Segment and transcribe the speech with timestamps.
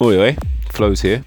[0.00, 0.36] Oi, oi,
[0.70, 1.24] Flows here.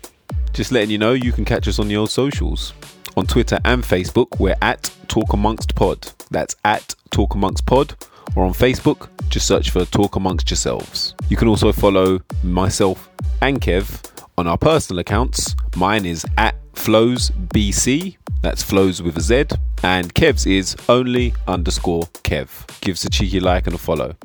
[0.54, 2.74] Just letting you know you can catch us on the old socials.
[3.18, 6.10] On Twitter and Facebook, we're at Talk Amongst Pod.
[6.30, 7.94] That's at Talk Amongst Pod.
[8.34, 11.16] Or on Facebook, just search for Talk Amongst Yourselves.
[11.28, 13.10] You can also follow myself
[13.42, 15.54] and Kev on our personal accounts.
[15.76, 18.16] Mine is at Flows BC.
[18.42, 19.48] That's Flows with a Z.
[19.84, 22.48] And Kev's is only underscore Kev.
[22.80, 24.16] Give us a cheeky like and a follow.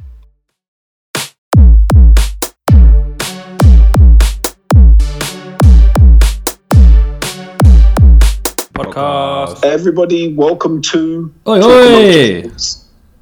[8.77, 9.65] Podcast.
[9.65, 11.33] Everybody, welcome to.
[11.49, 12.51] Oi, oi.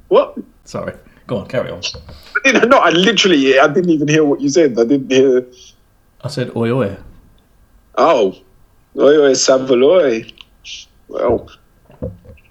[0.09, 0.37] What?
[0.65, 0.93] Sorry.
[1.27, 1.81] Go on, carry on.
[2.45, 4.77] I didn't, no, I literally, I didn't even hear what you said.
[4.77, 5.45] I didn't hear.
[6.21, 6.97] I said oi oi.
[7.97, 8.35] Oh,
[8.97, 10.33] oi, oi, Savaloy.
[11.07, 11.49] Well,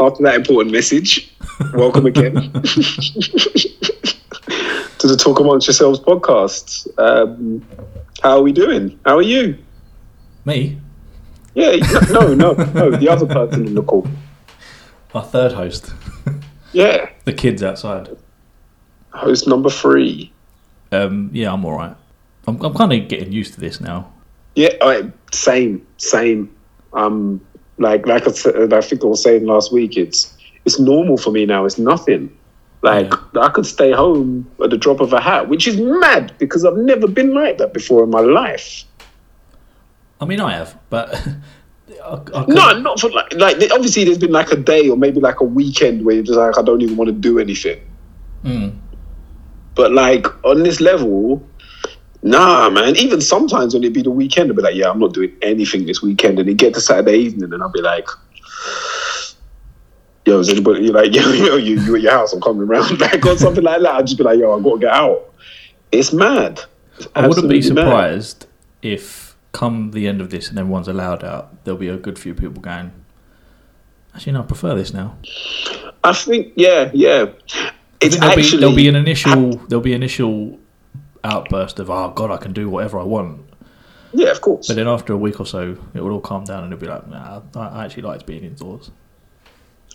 [0.00, 1.30] after that important message,
[1.74, 2.40] welcome again to
[5.02, 6.88] the Talk Amongst Yourselves podcast.
[6.98, 7.62] Um,
[8.22, 8.98] how are we doing?
[9.04, 9.58] How are you?
[10.46, 10.80] Me,
[11.54, 11.76] Yeah,
[12.10, 14.06] no, no, no, the other person in the call.
[15.14, 15.92] our third host.
[16.72, 18.08] Yeah, the kids outside.
[19.12, 20.32] host number three.
[20.90, 21.96] Um, yeah, I'm all right.
[22.46, 24.12] I'm, I'm kind of getting used to this now.
[24.56, 26.54] Yeah, I, same, same.
[26.92, 27.40] Um,
[27.78, 31.30] like like I, said, I think I was saying last week, it's it's normal for
[31.30, 31.64] me now.
[31.64, 32.36] It's nothing.
[32.82, 36.64] Like I could stay home at the drop of a hat, which is mad because
[36.66, 38.84] I've never been like that before in my life.
[40.20, 41.14] I mean, I have, but
[42.04, 45.20] I, I No, not for like like obviously there's been like a day or maybe
[45.20, 47.80] like a weekend where you're just like I don't even want to do anything.
[48.44, 48.78] Mm.
[49.74, 51.46] But like on this level,
[52.22, 52.96] nah, man.
[52.96, 55.86] Even sometimes when it'd be the weekend, I'd be like, yeah, I'm not doing anything
[55.86, 56.38] this weekend.
[56.38, 58.08] And it get to Saturday evening, and I'll be like,
[60.24, 62.32] yo, is anybody you're like, yo, yo, you, you at your house?
[62.32, 63.94] I'm coming around, like or something like that.
[63.94, 65.32] I'd just be like, yo, I gotta get out.
[65.92, 66.60] It's mad.
[66.98, 67.84] It's I wouldn't be absolutely mad.
[67.84, 68.46] surprised
[68.82, 69.23] if,
[69.54, 72.60] come the end of this and everyone's allowed out, there'll be a good few people
[72.60, 72.92] going.
[74.14, 75.16] Actually, no, I prefer this now.
[76.04, 77.30] I think, yeah, yeah.
[78.00, 80.58] It's there'll, actually be, there'll be an initial there'll be an initial
[81.22, 83.40] outburst of oh god I can do whatever I want
[84.12, 84.66] yeah, of course.
[84.66, 86.86] but then after a week or so it will all calm down and it'll be
[86.86, 88.90] like nah I I actually liked being indoors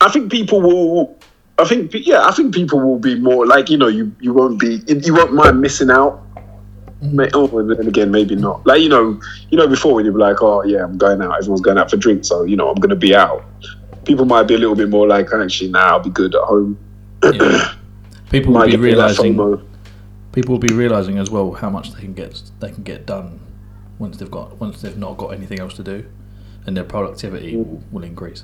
[0.02, 1.18] I think people will.
[1.58, 4.60] I think yeah, I think people will be more like you know you you won't
[4.60, 6.24] be you won't mind missing out.
[7.02, 8.66] May, oh, and then again, maybe not.
[8.66, 11.38] Like you know, you know before when you were like, oh yeah, I'm going out.
[11.38, 13.44] Everyone's going out for drinks, so you know I'm going to be out.
[14.06, 16.42] People might be a little bit more like, actually, now nah, I'll be good at
[16.42, 16.78] home.
[17.24, 17.76] yeah.
[18.30, 19.36] people will Might be realizing
[20.32, 23.40] people will be realizing as well how much they can get they can get done
[23.98, 26.06] once they've got once they've not got anything else to do
[26.66, 27.66] and their productivity mm.
[27.66, 28.44] will, will increase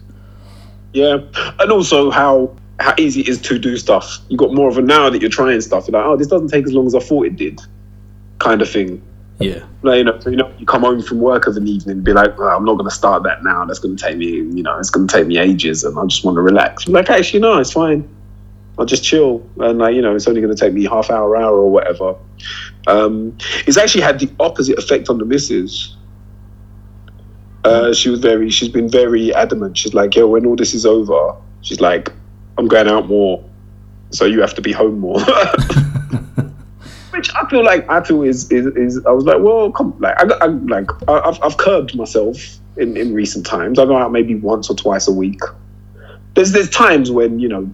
[0.94, 1.19] Yeah,
[1.59, 4.19] and also how how easy it is to do stuff.
[4.27, 5.88] You got more of a now that you're trying stuff.
[5.88, 7.61] You're like, oh, this doesn't take as long as I thought it did,
[8.40, 9.01] kind of thing.
[9.40, 11.97] yeah Like, you know, so, you know, you come home from work of an evening
[11.97, 13.66] and be like, well, I'm not going to start that now.
[13.66, 16.06] That's going to take me, you know, it's going to take me ages, and I
[16.06, 16.88] just want to relax.
[16.88, 18.07] You're like, actually, no, it's fine.
[18.78, 21.38] I'll just chill, and like, you know, it's only going to take me half hour,
[21.38, 22.16] hour, or whatever.
[22.88, 25.95] Um, it's actually had the opposite effect on the missus.
[27.63, 29.78] Uh, she was very, she's been very adamant.
[29.78, 32.12] She's like, yo, when all this is over, she's like,
[32.57, 33.44] I'm going out more,
[34.12, 35.19] so you have to be home more.
[37.25, 40.16] which I feel like I feel is is, is I was like, well, come, like
[40.18, 42.38] I, I like I, I've I've curbed myself
[42.78, 43.80] in in recent times.
[43.80, 45.41] I go out maybe once or twice a week.
[46.36, 47.72] There's there's times when you know,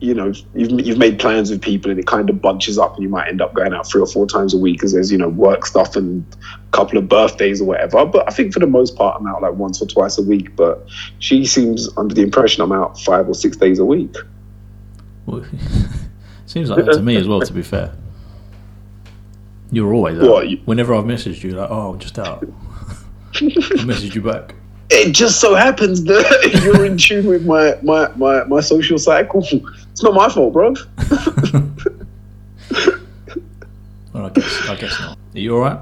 [0.00, 3.02] you know, you've you've made plans with people and it kind of bunches up and
[3.02, 5.18] you might end up going out three or four times a week because there's you
[5.18, 8.04] know work stuff and a couple of birthdays or whatever.
[8.04, 10.54] But I think for the most part I'm out like once or twice a week.
[10.56, 10.86] But
[11.18, 14.16] she seems under the impression I'm out five or six days a week.
[15.24, 15.44] well,
[16.46, 17.94] seems like that to me as well to be fair
[19.72, 22.44] you're always out What, you- whenever I've messaged you like oh I'm just out
[23.34, 24.54] I messaged you back
[24.94, 29.42] it just so happens that you're in tune with my, my, my, my social cycle.
[29.90, 30.74] It's not my fault, bro.
[34.12, 35.78] well I guess I guess not are you alright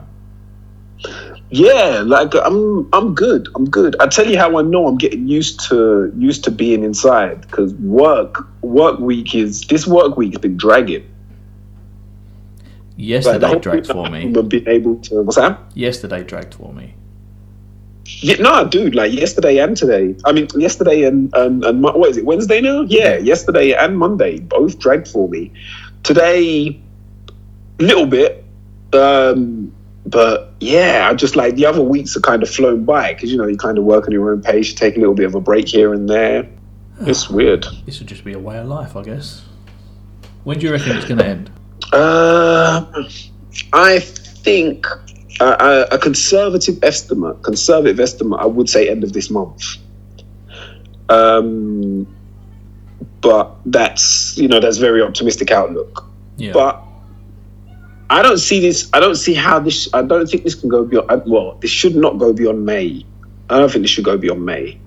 [1.50, 3.48] Yeah, like I'm I'm good.
[3.56, 3.96] I'm good.
[3.98, 7.74] I tell you how I know I'm getting used to used to being inside because
[7.74, 11.04] work work week is this work week has been dragging.
[13.00, 15.58] Yesterday dragged for me I've been able to what's that?
[15.74, 16.94] yesterday dragged for me
[18.22, 18.94] Yeah, no, dude.
[18.94, 20.16] Like yesterday and today.
[20.24, 22.24] I mean, yesterday and and, and what is it?
[22.24, 22.82] Wednesday now?
[22.82, 25.52] Yeah, yesterday and Monday both dragged for me.
[26.02, 26.80] Today,
[27.78, 28.44] little bit,
[28.92, 29.72] um,
[30.06, 33.38] but yeah, I just like the other weeks are kind of flown by because you
[33.38, 34.70] know you kind of work on your own pace.
[34.70, 36.48] You take a little bit of a break here and there.
[37.02, 37.64] It's weird.
[37.86, 39.42] this would just be a way of life I guess
[40.44, 41.50] when do you reckon it's going to end
[41.92, 42.84] Uh,
[43.72, 44.86] I think
[45.40, 49.62] a, a conservative estimate, conservative estimate, I would say end of this month.
[51.08, 52.06] Um,
[53.20, 56.06] but that's you know that's very optimistic outlook.
[56.36, 56.52] Yeah.
[56.52, 56.82] But
[58.08, 58.88] I don't see this.
[58.92, 59.88] I don't see how this.
[59.92, 61.10] I don't think this can go beyond.
[61.10, 63.04] uh, Well, this should not go beyond May.
[63.50, 64.78] I don't think this should go beyond May.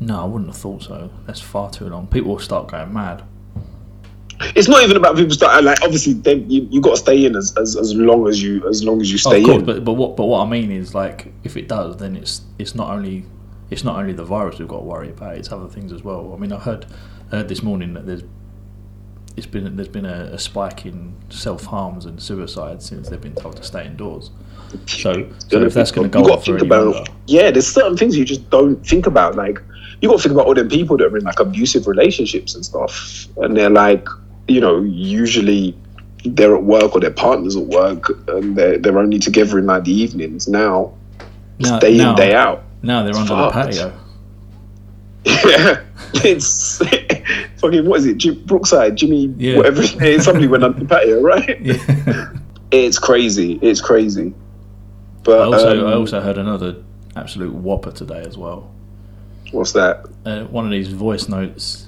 [0.00, 1.10] no, I wouldn't have thought so.
[1.26, 2.06] That's far too long.
[2.06, 3.22] People will start going mad.
[4.54, 5.82] It's not even about people starting like.
[5.82, 8.82] Obviously, they, you you got to stay in as, as as long as you as
[8.84, 9.64] long as you Oh, stay of course, in.
[9.66, 12.74] but but what but what I mean is like if it does, then it's it's
[12.74, 13.24] not only
[13.70, 16.32] it's not only the virus we've got to worry about; it's other things as well.
[16.34, 16.86] I mean, I heard
[17.32, 18.22] I heard this morning that there's
[19.36, 23.34] it's been there's been a, a spike in self harms and suicides since they've been
[23.34, 24.30] told to stay indoors.
[24.86, 27.50] So, so if that's going to go on for any about longer, yeah.
[27.52, 29.36] There's certain things you just don't think about.
[29.36, 29.60] Like
[30.00, 32.64] you got to think about all them people that are in like abusive relationships and
[32.64, 34.06] stuff, and they're like,
[34.48, 35.76] you know, usually
[36.24, 39.84] they're at work or their partners at work, and they're they're only together in like
[39.84, 40.92] the evenings now,
[41.58, 42.62] now, day now, in day out.
[42.82, 43.54] now they're under Fucked.
[43.54, 44.00] the patio.
[45.26, 45.82] Yeah,
[46.22, 46.78] it's
[47.60, 48.18] fucking what is it?
[48.18, 49.56] Jim, Brookside, Jimmy, Yeah.
[49.56, 49.82] whatever.
[50.20, 51.60] Somebody went under the patio, right?
[51.64, 52.32] Yeah.
[52.70, 53.58] It's crazy.
[53.62, 54.34] It's crazy.
[55.22, 56.76] But I also um, I also heard another
[57.16, 58.70] absolute whopper today as well.
[59.52, 60.06] what's that?
[60.26, 61.83] uh, one of these voice notes,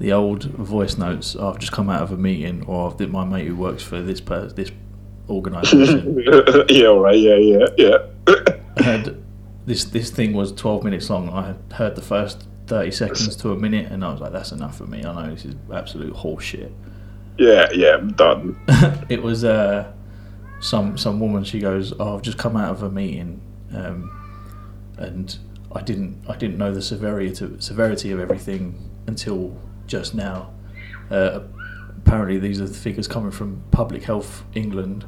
[0.00, 1.36] the old voice notes.
[1.36, 4.20] I've just come out of a meeting, or I've my mate who works for this
[4.20, 4.72] per- this
[5.28, 6.24] organisation.
[6.68, 7.18] yeah, all right.
[7.18, 7.98] Yeah, yeah, yeah.
[8.82, 9.22] had
[9.66, 11.28] this this thing was twelve minutes long.
[11.28, 14.52] I had heard the first thirty seconds to a minute, and I was like, "That's
[14.52, 16.72] enough for me." I know this is absolute horseshit.
[17.38, 17.96] yeah, yeah.
[17.96, 18.58] I'm done.
[19.10, 19.92] it was uh,
[20.60, 21.44] some some woman.
[21.44, 23.42] She goes, "Oh, I've just come out of a meeting,
[23.74, 24.10] um,
[24.96, 25.36] and
[25.72, 29.60] I didn't I didn't know the severity to, severity of everything until
[29.90, 30.50] just now.
[31.10, 31.40] Uh,
[31.98, 35.04] apparently, these are the figures coming from Public Health England.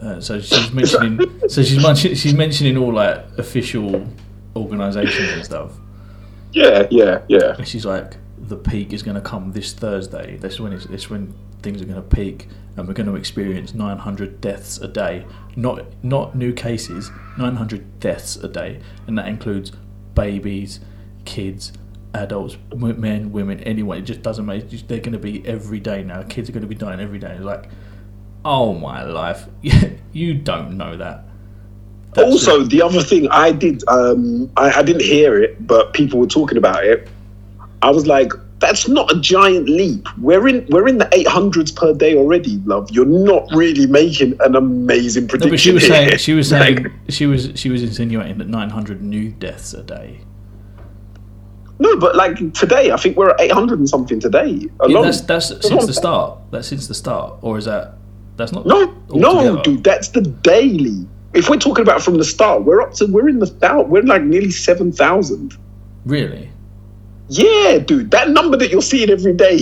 [0.00, 1.18] Uh, so she's mentioning
[1.48, 4.06] so she's mentioning she's mentioning all like official
[4.54, 5.72] organisations and stuff.
[6.52, 7.54] Yeah, yeah, yeah.
[7.56, 10.36] And she's like, the peak is going to come this Thursday.
[10.36, 13.74] That's when it's, it's when things are going to peak, and we're going to experience
[13.74, 15.26] 900 deaths a day.
[15.56, 19.72] Not not new cases, 900 deaths a day, and that includes
[20.14, 20.80] babies,
[21.24, 21.72] kids,
[22.16, 23.98] adults, men, women, anyone.
[23.98, 24.68] It just doesn't make.
[24.70, 26.22] just- They're going to be every day now.
[26.22, 27.32] Kids are going to be dying every day.
[27.32, 27.68] It's like,
[28.44, 29.46] oh my life,
[30.12, 31.24] you don't know that.
[32.14, 32.70] That's also, it.
[32.70, 36.56] the other thing I did, um, I, I didn't hear it, but people were talking
[36.56, 37.08] about it.
[37.82, 40.06] I was like, that's not a giant leap.
[40.18, 42.90] We're in we're in the eight hundreds per day already, love.
[42.90, 45.50] You're not really making an amazing No, prediction.
[45.50, 45.92] but she was here.
[45.92, 49.82] saying she was saying Like, she was she was insinuating that 900 new deaths a
[49.82, 50.20] day.
[51.78, 54.46] No, but like today, I think we're at eight hundred and something today.
[54.48, 55.04] Yeah, Alone.
[55.04, 56.38] that's that's since the start.
[56.50, 57.94] That's since the start, or is that
[58.36, 58.66] that's not?
[58.66, 61.06] No, no, dude, that's the daily.
[61.34, 64.02] If we're talking about from the start, we're up to we're in the thou- we're
[64.02, 65.56] like nearly seven thousand.
[66.06, 66.50] Really?
[67.28, 69.58] Yeah, dude, that number that you're seeing every day,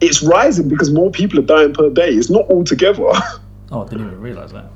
[0.00, 2.08] it's rising because more people are dying per day.
[2.08, 3.04] It's not all together.
[3.74, 4.66] Oh, I didn't even realize that.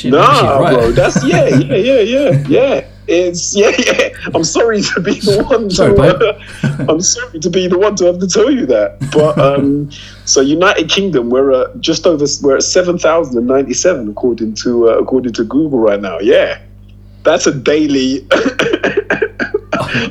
[0.00, 0.74] Shit, maybe she's nah, right.
[0.74, 2.86] bro, that's yeah, yeah, yeah, yeah, yeah.
[3.06, 4.08] It's yeah, yeah.
[4.34, 5.92] I'm sorry to be the one to.
[5.92, 6.22] babe.
[6.22, 8.98] Uh, I'm sorry to be the one to have to tell you that.
[9.12, 9.90] But um,
[10.24, 12.24] so United Kingdom, we're at just over.
[12.42, 16.18] We're at seven thousand and ninety-seven according to uh, according to Google right now.
[16.18, 16.62] Yeah,
[17.22, 18.26] that's a daily.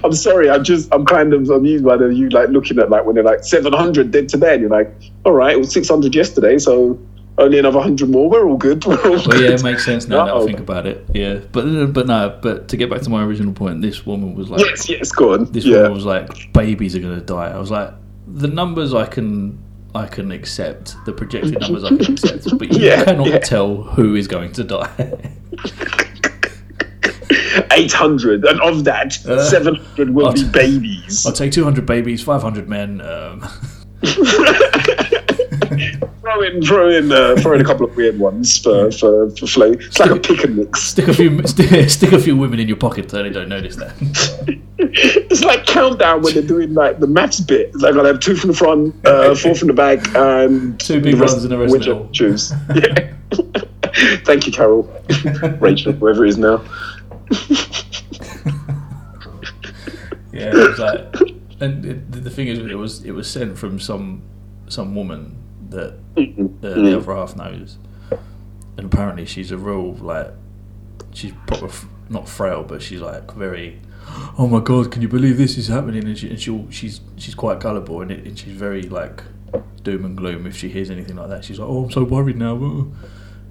[0.04, 0.52] I'm sorry.
[0.52, 0.94] I'm just.
[0.94, 4.12] I'm kind of amused by the you like looking at like when they're like 700
[4.12, 7.00] dead today, and you're like, all right, it was 600 yesterday, so
[7.40, 8.30] only another 100 more.
[8.30, 8.86] We're all good.
[8.88, 9.42] We're all Well, good.
[9.42, 10.46] yeah, it makes sense now that I No.
[10.46, 11.06] think about it.
[11.14, 14.50] Yeah, but but no, but to get back to my original point, this woman was
[14.50, 15.46] like, Yes, yes, go on.
[15.52, 15.78] this yeah.
[15.78, 17.50] woman was like, babies are going to die.
[17.52, 17.92] I was like,
[18.28, 19.58] the numbers I can
[19.96, 23.40] I can accept, the projected numbers I can accept, but you Yeah, cannot yeah.
[23.40, 24.90] tell who is going to die.
[27.72, 31.26] 800, and of that, Uh, 700 will I'll be t- babies.
[31.26, 33.02] I'll take 200 babies, 500 men.
[33.02, 33.42] Um,
[36.22, 39.48] throw in, throw in, uh, throw in a couple of weird ones for for, for
[39.48, 39.72] flow.
[39.72, 40.82] It's like a pick and mix.
[40.82, 43.76] stick a few stick, stick a few women in your pocket so they don't notice
[43.78, 43.94] that.
[44.82, 47.76] It's like countdown when they're doing like the maths bit.
[47.76, 51.16] Like I have two from the front, uh, four from the back, and Two big
[51.16, 52.14] rest- ones the rest.
[52.14, 52.54] Choose.
[52.76, 53.14] Yeah.
[54.24, 54.84] Thank you, Carol,
[55.60, 56.64] Rachel, whoever it is now.
[60.32, 61.16] Yeah, it was like,
[61.60, 64.22] and it, the thing is, it was it was sent from some
[64.68, 65.36] some woman
[65.70, 67.78] that uh, the other half knows,
[68.78, 70.32] and apparently she's a real like,
[71.14, 73.80] she's proper f- not frail, but she's like very.
[74.38, 74.92] Oh my god!
[74.92, 76.04] Can you believe this is happening?
[76.06, 79.24] And, she, and she'll, she's she's quite gullible, and, it, and she's very like
[79.84, 81.46] doom and gloom if she hears anything like that.
[81.46, 82.56] She's like, "Oh, I'm so worried now,"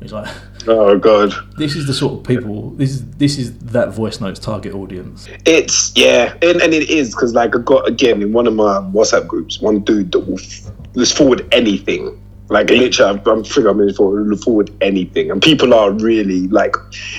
[0.00, 0.28] It's like
[0.66, 2.70] Oh god, this is the sort of people.
[2.70, 5.26] This is this is that voice notes target audience.
[5.46, 8.78] it's yeah, and, and it is because like I got again in one of my
[8.92, 12.20] WhatsApp groups, one dude that will f- just forward anything.
[12.50, 16.76] Like literally, I'm, I'm figuring I'm in for forward anything, and people are really like,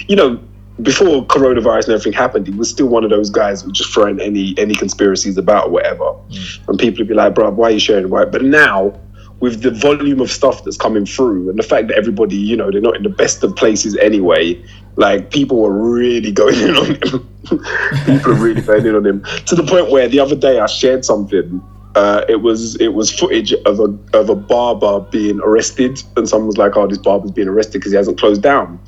[0.08, 0.40] you know,
[0.82, 4.20] before coronavirus and everything happened, he was still one of those guys who just throwing
[4.20, 6.68] any any conspiracies about or whatever, mm.
[6.68, 9.00] and people would be like, "Bro, why are you sharing?" Right, but now
[9.40, 12.72] with the volume of stuff that's coming through and the fact that everybody, you know,
[12.72, 14.62] they're not in the best of places anyway,
[14.96, 17.30] like people are really going in on him.
[18.06, 20.66] people are really going in on him to the point where the other day I
[20.66, 21.62] shared something.
[21.96, 26.48] Uh, it was it was footage of a of a barber being arrested, and someone
[26.48, 28.80] was like, "Oh, this barber's being arrested because he hasn't closed down,"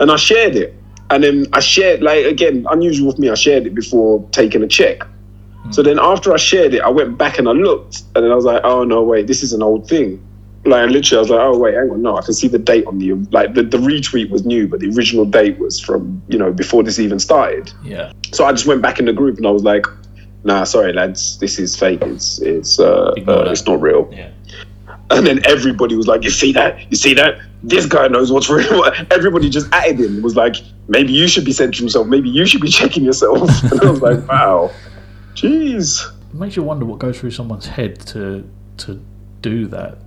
[0.00, 0.74] and I shared it,
[1.10, 3.28] and then I shared like again unusual with me.
[3.28, 5.06] I shared it before taking a check,
[5.70, 8.34] so then after I shared it, I went back and I looked, and then I
[8.34, 10.22] was like, oh no, wait, this is an old thing.
[10.64, 12.86] Like literally, I was like, oh wait, hang on, no, I can see the date
[12.86, 16.38] on the like the, the retweet was new, but the original date was from you
[16.38, 17.72] know before this even started.
[17.84, 19.86] Yeah, So I just went back in the group and I was like,
[20.44, 22.02] nah, sorry lads, this is fake.
[22.02, 24.08] It's it's uh, uh it's not real.
[24.12, 24.30] yeah.
[25.08, 26.90] And then everybody was like, you see that?
[26.90, 27.38] You see that?
[27.62, 28.84] This guy knows what's real.
[29.12, 30.20] Everybody just added him.
[30.20, 30.56] Was like,
[30.88, 32.08] maybe you should be censoring yourself.
[32.08, 33.48] Maybe you should be checking yourself.
[33.70, 34.72] And I was like, wow,
[35.36, 36.04] jeez.
[36.32, 39.00] It makes you wonder what goes through someone's head to to
[39.42, 39.98] do that.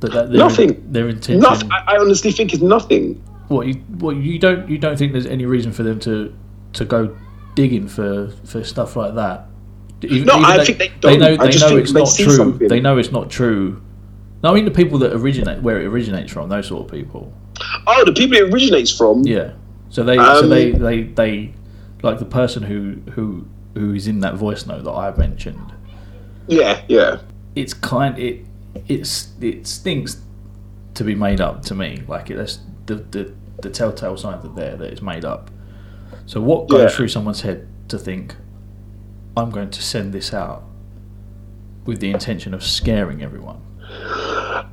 [0.00, 0.90] That, that Nothing.
[0.90, 1.40] Their intention.
[1.40, 1.70] Nothing.
[1.70, 3.22] I, honestly think it's nothing.
[3.48, 6.34] What you what you don't you don't think there's any reason for them to
[6.74, 7.16] to go
[7.54, 9.46] digging for for stuff like that?
[10.02, 11.18] Even, No, I though think they don't.
[11.18, 12.30] know I they know it's they not true.
[12.36, 12.68] something.
[12.68, 13.82] They know it's not true.
[14.42, 16.48] No, I mean the people that originate where it originates from.
[16.48, 17.30] Those sort of people.
[17.86, 19.22] Oh, the people it originates from.
[19.24, 19.52] Yeah.
[19.90, 21.52] So they so Um, they, they they
[22.02, 25.72] like the person who who who is in that voice note that I mentioned.
[26.46, 27.20] Yeah, yeah.
[27.54, 28.44] It's kind it
[28.88, 30.20] it's it stinks
[30.94, 32.02] to be made up to me.
[32.08, 35.50] Like it, that's the the the telltale signs are there that it's made up.
[36.26, 36.96] So what goes Yeah.
[36.96, 38.36] through someone's head to think
[39.36, 40.64] I'm going to send this out
[41.84, 43.60] with the intention of scaring everyone?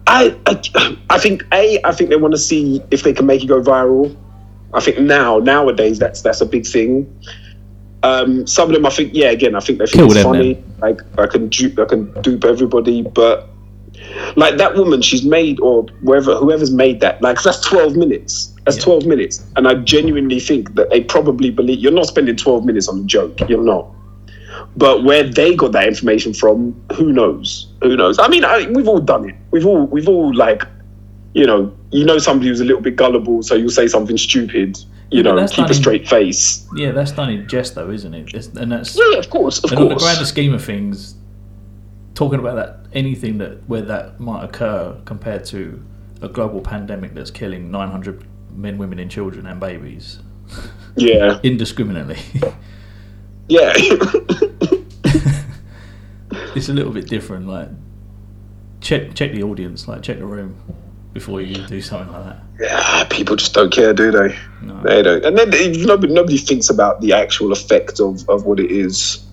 [0.07, 1.79] I, I, I think a.
[1.83, 4.15] I think they want to see if they can make it go viral.
[4.73, 7.07] I think now nowadays that's that's a big thing.
[8.03, 9.29] Um, some of them, I think, yeah.
[9.31, 10.63] Again, I think they think Kill it's them, funny.
[10.79, 13.49] Like I can dupe, I can dupe everybody, but
[14.35, 17.21] like that woman, she's made or whoever whoever's made that.
[17.21, 18.53] Like that's twelve minutes.
[18.65, 18.83] That's Yeah.
[18.83, 22.87] twelve minutes, and I genuinely think that they probably believe you're not spending twelve minutes
[22.87, 23.39] on a joke.
[23.49, 23.87] You're not.
[24.75, 27.67] But where they got that information from, who knows?
[27.81, 28.19] Who knows?
[28.19, 29.35] I mean, I, we've all done it.
[29.49, 30.63] We've all, we've all like,
[31.33, 34.77] you know, you know somebody who's a little bit gullible, so you'll say something stupid.
[35.09, 36.67] You Yeah, know, keep a in- straight face.
[36.75, 38.33] Yeah, that's done in jest though, isn't it?
[38.33, 40.03] It's, and that's Yeah, of course, of and on the course.
[40.03, 41.15] grander scheme of things,
[42.13, 45.81] talking about that anything that where that might occur compared to
[46.21, 48.25] a global pandemic that's killing 900
[48.55, 50.19] men, women, and children and babies
[50.95, 52.17] Yeah, indiscriminately.
[53.47, 53.71] yeah.
[56.55, 57.47] it's a little bit different.
[57.47, 57.69] Like
[58.81, 60.57] check check the audience, like check the room
[61.17, 62.37] before you do something like that.
[62.59, 64.37] yeah, people just don't care, do they?
[64.61, 64.79] No.
[64.83, 65.25] They don't.
[65.25, 69.25] And then they- nobody, nobody thinks about the actual effect of, of what it is.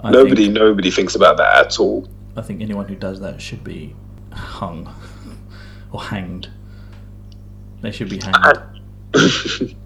[0.00, 2.08] I nobody, Think, nobody thinks about that at all.
[2.36, 3.94] I think anyone who does that should be
[4.32, 4.92] hung
[5.92, 6.48] or hanged.
[7.82, 8.46] They should be hanged.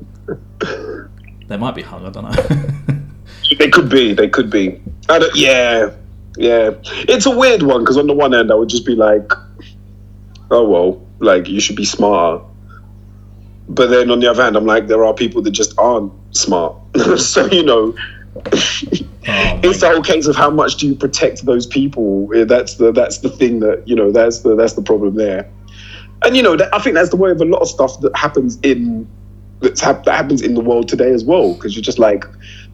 [1.48, 2.04] They might be hung.
[2.06, 2.96] I don't know.
[3.58, 4.12] They could be.
[4.12, 4.80] They could be.
[5.08, 5.90] I don't, yeah,
[6.36, 6.70] yeah.
[6.84, 9.30] It's a weird one because on the one hand, I would just be like,
[10.50, 12.44] "Oh well, like you should be smarter."
[13.68, 16.76] But then on the other hand, I'm like, there are people that just aren't smart.
[17.18, 17.94] so you know,
[19.28, 22.28] Oh, it's the whole case of how much do you protect those people.
[22.46, 24.12] That's the that's the thing that you know.
[24.12, 25.50] That's the that's the problem there.
[26.22, 28.16] And you know, that, I think that's the way of a lot of stuff that
[28.16, 29.08] happens in
[29.60, 31.54] that's hap- that happens in the world today as well.
[31.54, 32.24] Because you're just like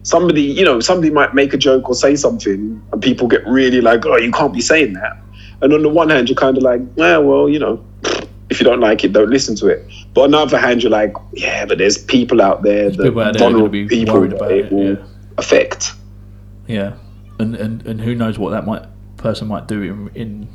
[0.03, 3.81] somebody, you know, somebody might make a joke or say something, and people get really
[3.81, 5.17] like, "Oh, you can't be saying that."
[5.61, 7.83] And on the one hand, you're kind of like, "Yeah, well, you know,
[8.53, 10.91] if you don't like it, don't listen to it." But on the other hand, you're
[10.91, 14.31] like, "Yeah, but there's people out there that people out there vulnerable be people worried
[14.31, 15.05] that it it, will yeah.
[15.37, 15.93] affect."
[16.67, 16.93] Yeah,
[17.39, 18.85] and, and and who knows what that might
[19.17, 20.47] person might do in, in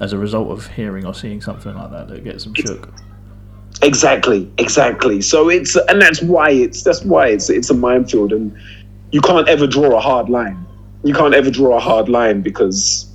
[0.00, 2.92] as a result of hearing or seeing something like that that gets them shook.
[3.82, 5.20] Exactly, exactly.
[5.20, 8.56] So it's and that's why it's that's why it's it's a minefield, and
[9.12, 10.64] you can't ever draw a hard line.
[11.04, 13.10] You can't ever draw a hard line because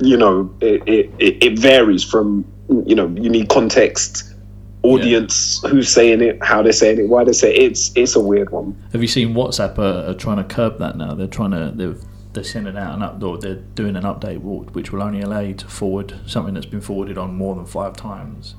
[0.00, 2.44] you know it, it it varies from
[2.86, 4.34] you know you need context,
[4.82, 7.62] audience, who's saying it, how they're saying it, why they say it.
[7.62, 8.76] it's it's a weird one.
[8.92, 11.14] Have you seen WhatsApp are, are trying to curb that now?
[11.14, 12.02] They're trying to they've
[12.32, 14.38] they're sending out an up or they're doing an update
[14.72, 17.94] which will only allow you to forward something that's been forwarded on more than five
[17.94, 18.54] times.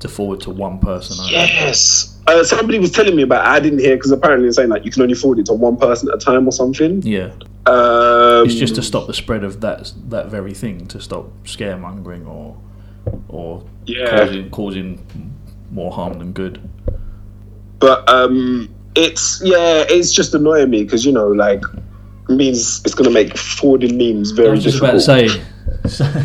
[0.00, 1.16] to forward to one person.
[1.18, 1.32] only.
[1.32, 2.10] Yes.
[2.26, 3.44] Uh, somebody was telling me about.
[3.44, 3.48] It.
[3.48, 5.76] I didn't hear because apparently they're saying like you can only forward it to one
[5.76, 7.00] person at a time or something.
[7.02, 7.32] Yeah,
[7.66, 12.26] Um, it's just to stop the spread of that that very thing, to stop scaremongering
[12.26, 12.56] or
[13.28, 14.18] or Yeah.
[14.24, 15.06] causing, causing
[15.70, 16.60] more harm than good.
[17.80, 21.62] but um, it's yeah, it's just annoying me because you know like
[22.28, 25.06] it means it's gonna make forwarding memes very I was just difficult.
[25.08, 25.32] about
[25.82, 26.24] to say,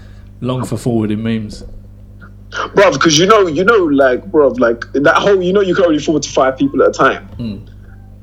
[0.40, 1.62] long for forwarding memes.
[2.50, 5.84] bruv, because you know, you know, like, bruv, like that whole, you know, you can
[5.84, 7.26] only forward to five people at a time.
[7.28, 7.56] Hmm.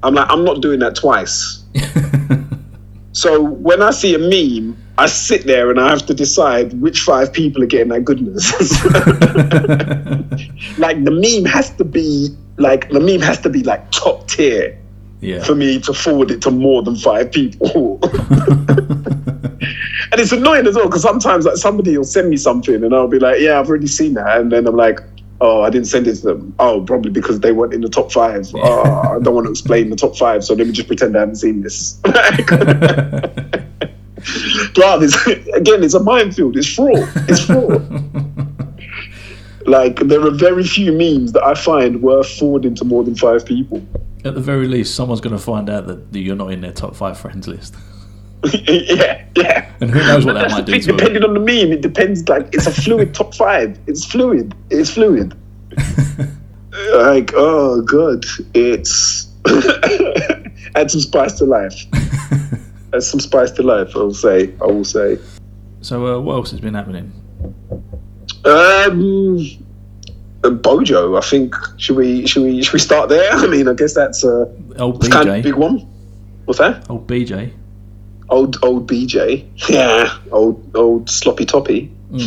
[0.04, 1.64] I'm like, I'm not doing that twice.
[3.14, 7.02] so when I see a meme, I sit there and I have to decide which
[7.02, 8.52] five people are getting that goodness.
[10.80, 14.78] like the meme has to be like the meme has to be like top tier
[15.20, 15.44] Yeah.
[15.44, 18.00] for me to forward it to more than five people.
[20.12, 23.08] and it's annoying as well because sometimes like somebody will send me something and I'll
[23.10, 25.02] be like, yeah, I've already seen that, and then I'm like,
[25.42, 26.56] oh, I didn't send it to them.
[26.60, 28.50] Oh, probably because they weren't in the top five.
[28.56, 31.20] Oh, I don't want to explain the top five, so let me just pretend I
[31.20, 32.00] haven't seen this.
[34.74, 35.16] Bruv, it's,
[35.56, 36.58] again, it's a minefield.
[36.58, 37.08] It's fraud.
[37.30, 37.84] It's fraud.
[39.68, 43.46] like there are very few memes that I find worth forwarding to more than five
[43.46, 43.86] people.
[44.24, 46.96] At the very least, someone's going to find out that you're not in their top
[46.96, 47.76] five friends list.
[48.54, 49.72] yeah, yeah.
[49.82, 50.98] And who knows what that might do thing, to them.
[50.98, 52.28] Depending on the meme, it depends.
[52.28, 53.78] Like it's a fluid top five.
[53.88, 54.56] It's fluid.
[54.70, 55.36] It's fluid.
[56.94, 59.28] like oh god, it's
[60.76, 61.86] add some spice to life.
[63.00, 63.96] Some spice to life.
[63.96, 64.54] I will say.
[64.62, 65.18] I will say.
[65.82, 67.12] So, uh, what else has been happening?
[68.46, 69.40] Um,
[70.44, 71.16] uh, Bojo.
[71.16, 73.32] I think should we should we should we start there?
[73.34, 75.80] I mean, I guess that's a Old it's kind of big one.
[76.46, 76.90] What's that?
[76.90, 77.52] Old BJ.
[78.30, 79.46] Old old BJ.
[79.70, 81.92] Yeah, old old sloppy toppy.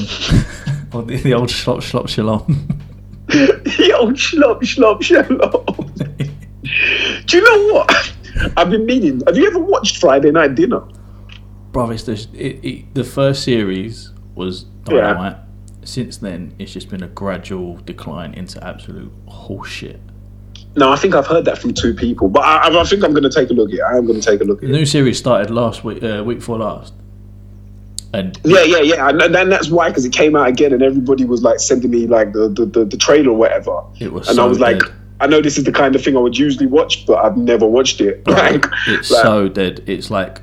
[0.92, 2.46] Or the, the old slop slop shalom.
[3.26, 5.92] the old schlop schlop shalom.
[7.26, 8.12] Do you know what?
[8.56, 9.22] I've been meaning.
[9.26, 10.82] Have you ever watched Friday Night Dinner?
[11.72, 15.38] Bro, it's the, it, it, the first series was Yeah.
[15.84, 19.98] Since then, it's just been a gradual decline into absolute horseshit.
[20.76, 23.22] No, I think I've heard that from two people, but I, I think I'm going
[23.22, 23.80] to take a look at it.
[23.82, 24.78] I am going to take a look at The it.
[24.78, 26.92] new series started last week, uh, week before last,
[28.12, 29.08] and Yeah, yeah, yeah.
[29.08, 32.06] And then that's why, because it came out again, and everybody was like sending me
[32.06, 33.82] like the the, the, the trailer or whatever.
[33.98, 34.28] it was.
[34.28, 34.92] and so I was like, dead.
[35.20, 37.66] I know this is the kind of thing I would usually watch, but I've never
[37.66, 38.22] watched it.
[38.28, 39.82] Like, it's like- so dead.
[39.86, 40.40] It's like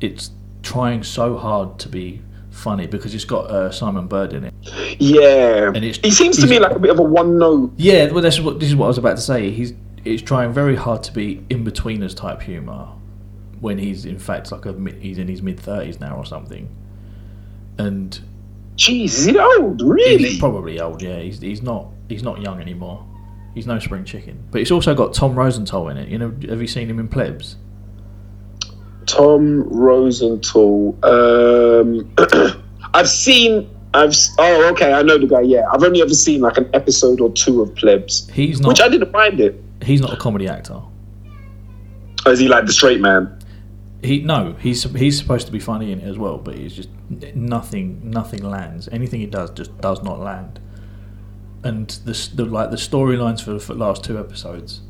[0.00, 0.30] it's
[0.62, 4.54] trying so hard to be funny because it's got uh, Simon Bird in it.
[5.00, 5.66] yeah.
[5.68, 7.72] And it's- he seems to me like a bit of a one note.
[7.76, 9.50] Yeah, well, that's what this is what I was about to say.
[9.50, 9.72] He's
[10.04, 12.88] it's trying very hard to be Inbetweeners type humor
[13.60, 16.68] when he's in fact like a he's in his mid thirties now or something,
[17.78, 18.20] and
[18.76, 19.80] Jeez, is he old?
[19.82, 20.18] Really?
[20.18, 21.00] he's probably old.
[21.02, 23.04] Yeah, he's he's not he's not young anymore.
[23.54, 24.42] He's no spring chicken.
[24.50, 26.08] But it's also got Tom Rosenthal in it.
[26.08, 27.56] You know, have you seen him in Plebs?
[29.06, 30.96] Tom Rosenthal.
[31.04, 32.12] Um,
[32.94, 33.70] I've seen.
[33.92, 34.14] I've.
[34.38, 34.92] Oh, okay.
[34.92, 35.42] I know the guy.
[35.42, 38.68] Yeah, I've only ever seen like an episode or two of Plebs, He's not.
[38.68, 39.62] which I didn't mind it.
[39.82, 40.80] he's not a comedy actor.
[42.26, 43.38] Or is he like the straight man?
[44.02, 46.88] He no, he's he's supposed to be funny in it as well, but he's just
[47.34, 48.88] nothing nothing lands.
[48.90, 50.58] Anything he does just does not land.
[51.64, 54.82] And the, the like the storylines for the last two episodes,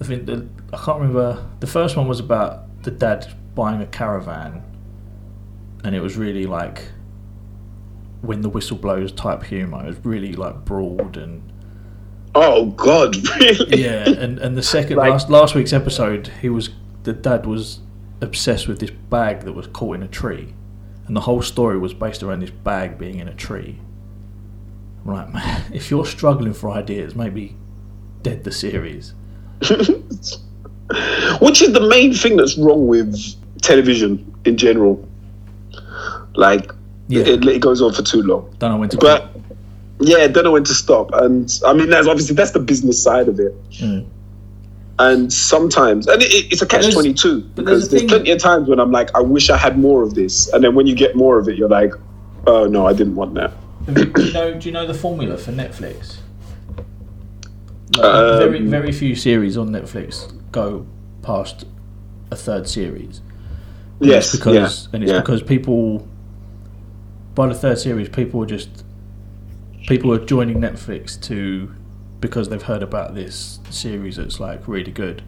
[0.00, 1.44] I think the, I can't remember.
[1.58, 4.62] The first one was about the dad buying a caravan,
[5.84, 6.84] and it was really like
[8.22, 9.82] when the whistle blows type humor.
[9.82, 11.42] It was really like broad and
[12.34, 13.82] Oh God, really?
[13.82, 14.08] yeah.
[14.08, 16.70] And and the second Like- last last week's episode, he was
[17.02, 17.80] the dad was
[18.20, 20.54] obsessed with this bag that was caught in a tree,
[21.08, 23.80] and the whole story was based around this bag being in a tree.
[25.06, 27.56] I'm man, if you're struggling for ideas, maybe
[28.22, 29.14] dead the series.
[31.40, 33.16] Which is the main thing that's wrong with
[33.62, 35.06] television in general.
[36.34, 36.72] Like,
[37.08, 37.22] Yeah.
[37.22, 38.54] it, it goes on for too long.
[38.58, 38.96] Don't know when to.
[38.96, 39.30] But
[40.00, 41.10] yeah, don't know when to stop.
[41.12, 43.54] And I mean, that's obviously that's the business side of it.
[43.72, 44.06] Mm.
[44.98, 48.38] And sometimes, and it, it's a catch twenty two but there's because there's plenty of
[48.38, 50.94] times when I'm like, I wish I had more of this, and then when you
[50.94, 51.92] get more of it, you're like,
[52.46, 53.52] oh no, I didn't want that.
[53.94, 54.54] Do you know?
[54.58, 56.16] Do you know the formula for Netflix?
[57.96, 60.86] Like, Um, very very few series on Netflix go
[61.22, 61.66] past
[62.30, 63.20] a third series.
[64.00, 65.20] And Yes, because yeah, and it's yeah.
[65.20, 66.06] because people
[67.34, 68.84] by the third series people are just
[69.88, 71.72] people are joining Netflix to
[72.20, 75.22] because they've heard about this series that's like really good.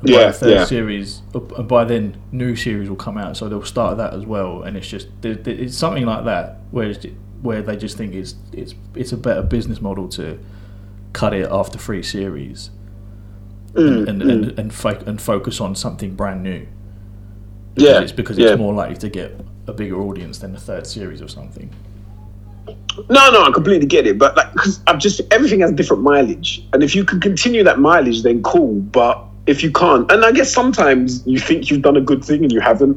[0.00, 0.64] And by Yeah, the third yeah.
[0.64, 4.26] series, uh, and by then new series will come out, so they'll start that as
[4.26, 4.62] well.
[4.62, 7.04] And it's just it's something like that where it's,
[7.44, 10.38] where they just think it's it's it's a better business model to
[11.12, 12.70] cut it after three series
[13.74, 14.30] Mm, and mm.
[14.32, 16.64] and and, fo- and focus on something brand new.
[17.74, 18.50] yeah, it's because yeah.
[18.50, 19.34] it's more likely to get
[19.66, 21.68] a bigger audience than the third series or something.
[23.10, 26.64] No, no, I completely get it, but like, because I'm just everything has different mileage,
[26.72, 28.74] and if you can continue that mileage, then cool.
[28.76, 32.44] But if you can't, and I guess sometimes you think you've done a good thing
[32.44, 32.96] and you haven't.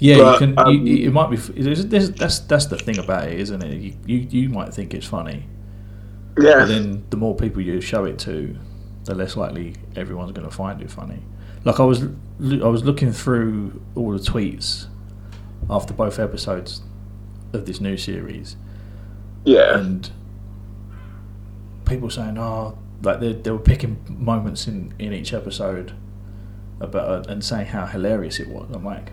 [0.00, 0.58] Yeah, But, you can.
[0.58, 1.36] um, you, it might be.
[1.36, 3.74] That's that's the thing about it, isn't it?
[3.80, 5.44] You, you you might think it's funny,
[6.40, 8.56] Yeah, but then the more people you show it to,
[9.04, 11.22] the less likely everyone's going to find it funny.
[11.64, 12.04] Like I was,
[12.40, 14.86] I was looking through all the tweets
[15.68, 16.82] after both episodes
[17.52, 18.56] of this new series,
[19.44, 20.10] yeah, and
[21.84, 25.92] people saying, "Oh, like they they were picking moments in in each episode
[26.80, 29.12] about and saying how hilarious it was." I'm like,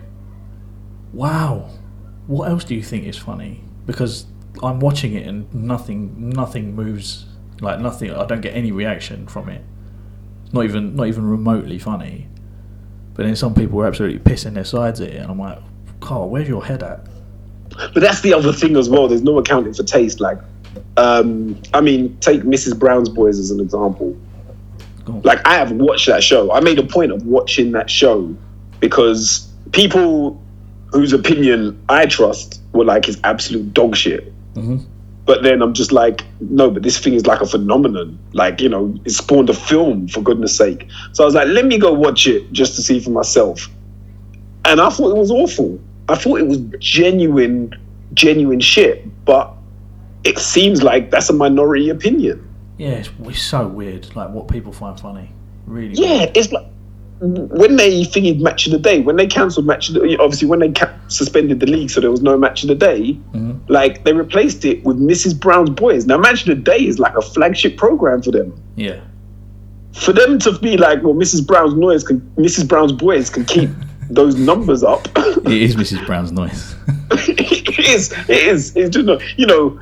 [1.12, 1.70] "Wow,
[2.26, 4.26] what else do you think is funny?" Because
[4.62, 7.26] I'm watching it and nothing nothing moves,
[7.60, 8.12] like nothing.
[8.12, 9.62] I don't get any reaction from it.
[10.52, 12.28] Not even not even remotely funny.
[13.14, 15.58] But then some people are absolutely pissing their sides at it, and I'm like,
[16.00, 17.06] "Carl, where's your head at?"
[17.78, 19.08] but that's the other thing as well.
[19.08, 20.20] There's no accounting for taste.
[20.20, 20.38] Like,
[20.96, 22.78] um, I mean, take Mrs.
[22.78, 24.16] Brown's Boys as an example.
[25.24, 26.52] Like I have watched that show.
[26.52, 28.34] I made a point of watching that show
[28.80, 30.42] because people
[30.92, 34.32] whose opinion I trust were like his absolute dog shit.
[34.54, 34.84] Mhm.
[35.24, 38.18] But then I'm just like, no, but this thing is like a phenomenon.
[38.32, 40.88] Like, you know, it spawned a film for goodness sake.
[41.12, 43.68] So I was like, let me go watch it just to see for myself.
[44.64, 45.78] And I thought it was awful.
[46.08, 47.74] I thought it was genuine,
[48.14, 49.04] genuine shit.
[49.26, 49.52] But
[50.24, 52.42] it seems like that's a minority opinion.
[52.78, 54.14] Yeah, it's, it's so weird.
[54.16, 55.30] Like what people find funny,
[55.66, 55.92] really.
[55.92, 56.66] Yeah, it's like
[57.20, 60.60] when they thingied match of the day, when they cancelled match of the obviously when
[60.60, 63.18] they ca- suspended the league, so there was no match of the day.
[63.34, 63.58] Mhm.
[63.68, 65.38] Like they replaced it with Mrs.
[65.38, 66.06] Brown's Boys.
[66.06, 68.52] Now, match of the day is like a flagship program for them.
[68.76, 69.00] Yeah.
[69.94, 71.44] For them to be like, well, Mrs.
[71.44, 72.68] Brown's noise can, Mrs.
[72.68, 73.70] Brown's Boys can keep
[74.10, 75.08] those numbers up.
[75.16, 76.06] It is Mrs.
[76.06, 76.76] Brown's noise.
[77.10, 78.12] it is.
[78.28, 78.76] It is.
[78.76, 79.20] It's just not.
[79.38, 79.80] You know.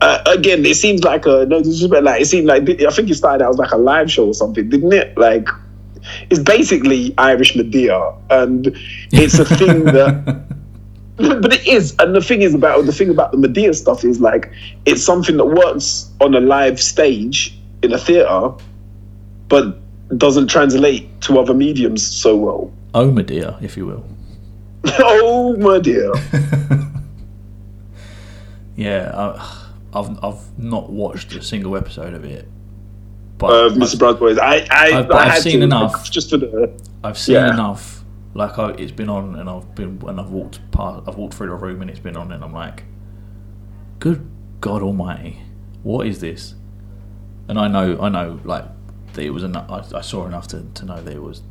[0.00, 2.04] Uh, again, it seems like a no disrespect.
[2.04, 4.34] Like it seemed like I think it started out as like a live show or
[4.34, 5.16] something, didn't it?
[5.18, 5.48] Like
[6.30, 8.76] it's basically Irish Madea, and
[9.12, 10.44] it's a thing that.
[11.18, 14.20] But it is, and the thing is about the thing about the Madea stuff is
[14.20, 14.52] like
[14.86, 18.52] it's something that works on a live stage in a theater,
[19.48, 19.80] but
[20.16, 22.72] doesn't translate to other mediums so well.
[22.94, 24.06] oh, Madea, if you will.
[25.00, 26.12] oh my dear!
[28.76, 32.46] Yeah, I, I've I've not watched a single episode of it,
[33.38, 34.18] but uh, Mr.
[34.18, 34.38] Boys.
[34.38, 36.10] I, I, I've- I I've had seen to, enough.
[36.10, 36.72] just for the.
[37.04, 37.52] I've seen Yeah.
[37.54, 38.04] enough.
[38.34, 41.48] Like I, it's been on, and I've been and I've walked past, I've walked through
[41.48, 42.84] the room, and it's been on, and I'm like,
[43.98, 44.28] good
[44.60, 45.40] God Almighty,
[45.82, 46.54] what is this?
[47.48, 48.64] And I know, I know, like
[49.14, 49.70] that it was enough.
[49.94, 51.42] I, I saw enough to, to know that it was.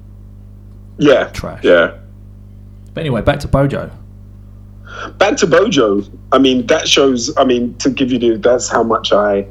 [0.97, 1.63] Yeah, Trash.
[1.63, 1.97] Yeah.
[2.93, 3.91] But anyway, back to Bojo.
[5.17, 6.03] Back to Bojo.
[6.31, 7.35] I mean, that shows.
[7.37, 9.47] I mean, to give you the, that's how much I,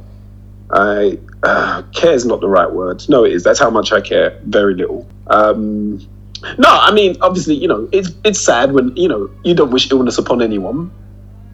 [0.72, 3.04] I uh, care is not the right word.
[3.08, 3.44] No, it is.
[3.44, 4.38] That's how much I care.
[4.44, 5.08] Very little.
[5.28, 6.06] Um,
[6.58, 9.90] no, I mean, obviously, you know, it's it's sad when you know you don't wish
[9.90, 10.90] illness upon anyone.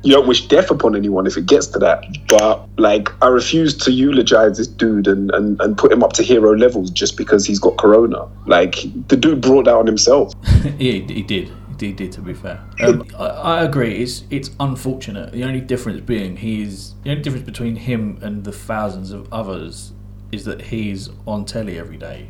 [0.05, 2.05] You don't wish death upon anyone if it gets to that.
[2.27, 6.25] But like, I refuse to eulogize this dude and, and, and put him up to
[6.25, 8.27] hero levels just because he's got corona.
[8.47, 8.75] Like,
[9.07, 10.35] the dude brought that on himself.
[10.77, 11.53] he, he did.
[11.83, 12.13] He did.
[12.13, 13.97] To be fair, um, I, I agree.
[14.03, 15.33] It's it's unfortunate.
[15.33, 19.93] The only difference being he's the only difference between him and the thousands of others
[20.31, 22.29] is that he's on telly every day,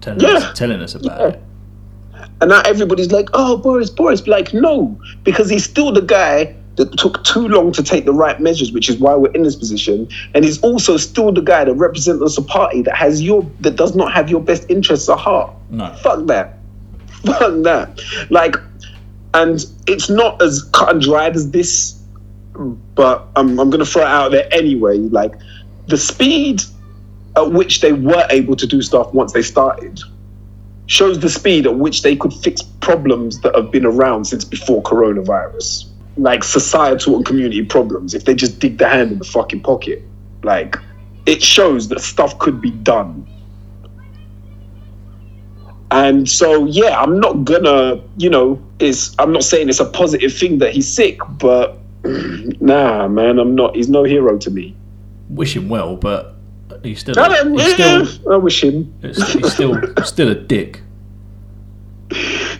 [0.00, 0.28] telling Yeah.
[0.36, 1.26] us, telling us about Yeah.
[1.28, 1.42] it.
[2.40, 4.26] And now everybody's like, oh, Boris, Boris.
[4.26, 8.40] Like, no, because he's still the guy that took too long to take the right
[8.40, 10.08] measures, which is why we're in this position.
[10.34, 13.94] And he's also still the guy that represents a party that has your that does
[13.96, 15.52] not have your best interests at heart.
[15.70, 15.92] No.
[16.02, 16.58] Fuck that.
[17.26, 18.00] Fuck that.
[18.30, 18.54] Like,
[19.34, 22.00] and it's not as cut and dried as this,
[22.94, 24.98] but I'm, I'm going to throw it out there anyway.
[24.98, 25.32] Like,
[25.86, 26.62] the speed
[27.36, 30.00] at which they were able to do stuff once they started
[30.86, 34.82] shows the speed at which they could fix problems that have been around since before
[34.82, 35.86] coronavirus,
[36.16, 38.14] like societal and community problems.
[38.14, 40.02] If they just dig their hand in the fucking pocket,
[40.42, 40.76] like
[41.26, 43.28] it shows that stuff could be done.
[45.90, 50.32] And so, yeah, I'm not gonna, you know, it's I'm not saying it's a positive
[50.34, 53.74] thing that he's sick, but nah, man, I'm not.
[53.74, 54.76] He's no hero to me.
[55.30, 56.34] Wish him well, but
[56.82, 58.92] he's still I, he's still I wish him.
[59.02, 60.82] he's still still a dick.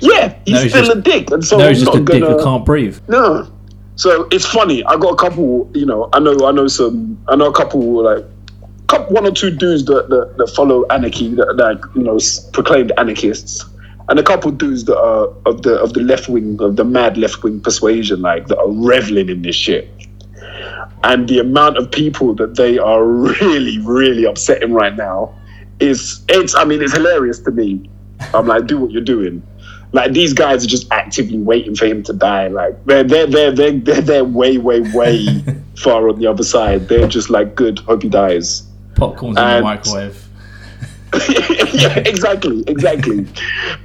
[0.01, 2.05] Yeah, he's he's still just- a dick, and so no, I'm he's just not a
[2.05, 2.39] dick gonna.
[2.39, 2.99] who can't breathe.
[3.09, 3.51] No,
[3.97, 4.85] So it's funny.
[4.85, 5.71] I got a couple.
[5.75, 6.47] You know, I know.
[6.47, 7.19] I know some.
[7.29, 8.25] I know a couple like.
[8.89, 12.19] Couple, one or two dudes that, that, that follow anarchy that, that you know
[12.53, 13.65] proclaimed anarchists,
[14.09, 17.19] and a couple dudes that are of the of the left wing of the mad
[17.19, 19.91] left wing persuasion, like that are reveling in this shit.
[21.05, 23.05] And the amount of people that they are
[23.41, 25.35] really, really upsetting right now
[25.81, 26.55] is it's.
[26.55, 27.89] I mean, it's hilarious to me.
[28.35, 29.43] I'm like, do what you're doing.
[29.93, 32.49] Like these guys are just actively waiting for him to die.
[32.49, 35.45] Like they're they're they're they're they're, they're way way way
[35.77, 36.89] far on the other side.
[36.89, 38.68] They're just like, good, hope he dies.
[38.99, 40.29] Popcorn's in the microwave.
[41.73, 43.27] yeah, exactly, exactly.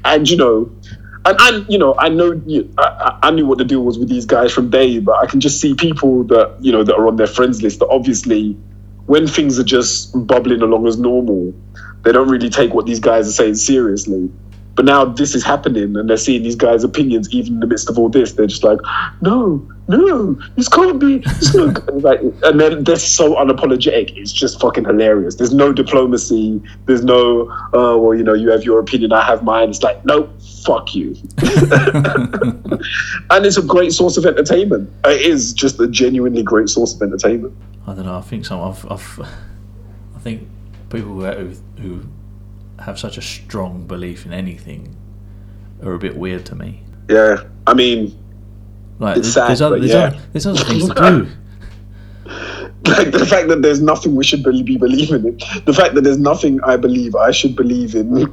[0.04, 0.70] And you know,
[1.26, 3.98] and, and you know, I know you, I, I I knew what the deal was
[3.98, 6.96] with these guys from day, but I can just see people that you know that
[6.96, 8.58] are on their friends list that obviously,
[9.06, 11.54] when things are just bubbling along as normal,
[12.04, 14.30] they don't really take what these guys are saying seriously.
[14.76, 17.90] But now this is happening, and they're seeing these guys' opinions even in the midst
[17.90, 18.34] of all this.
[18.34, 18.80] They're just like,
[19.22, 21.20] no, no, this can't be.
[21.20, 24.18] This no, like, and then they're so unapologetic.
[24.18, 25.36] It's just fucking hilarious.
[25.36, 26.62] There's no diplomacy.
[26.86, 29.70] There's no, oh well, you know, you have your opinion, I have mine.
[29.70, 30.28] It's like, no,
[30.66, 31.16] fuck you.
[33.30, 34.90] and it's a great source of entertainment.
[35.06, 37.56] It is just a genuinely great source of entertainment.
[37.86, 38.18] I don't know.
[38.18, 38.62] I think some.
[38.62, 39.20] I've, I've,
[40.16, 40.48] I think
[40.90, 42.04] people who who
[42.84, 44.96] have such a strong belief in anything
[45.84, 46.82] are a bit weird to me.
[47.10, 48.18] Yeah, I mean,
[49.00, 50.04] Like It's there's, sad, there's, other, there's, yeah.
[50.08, 51.28] other, there's other things to do.
[52.92, 55.38] like the fact that there's nothing we should be believing in.
[55.66, 58.16] The fact that there's nothing I believe I should believe in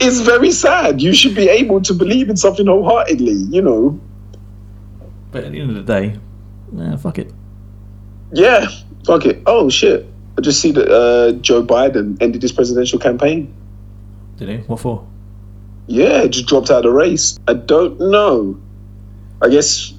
[0.00, 1.00] is very sad.
[1.02, 4.00] You should be able to believe in something wholeheartedly, you know.
[5.30, 6.18] but at the end of the day,
[6.72, 7.32] nah, fuck it.
[8.32, 8.66] Yeah,
[9.06, 9.42] fuck it.
[9.46, 10.06] Oh shit.
[10.38, 13.52] I just see that uh, Joe Biden ended his presidential campaign.
[14.36, 14.56] Did he?
[14.68, 15.04] What for?
[15.88, 17.36] Yeah, just dropped out of the race.
[17.48, 18.56] I don't know.
[19.42, 19.92] I guess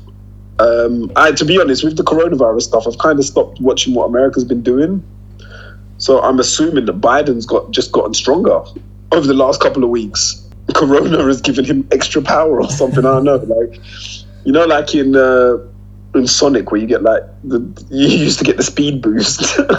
[0.60, 4.06] um, I to be honest, with the coronavirus stuff, I've kind of stopped watching what
[4.06, 5.04] America's been doing.
[5.98, 8.62] So I'm assuming that Biden's got just gotten stronger
[9.12, 10.42] over the last couple of weeks.
[10.74, 13.06] Corona has given him extra power or something.
[13.06, 13.36] I don't know.
[13.36, 13.78] Like
[14.46, 15.58] you know, like in uh,
[16.16, 19.60] in Sonic where you get like the you used to get the speed boost.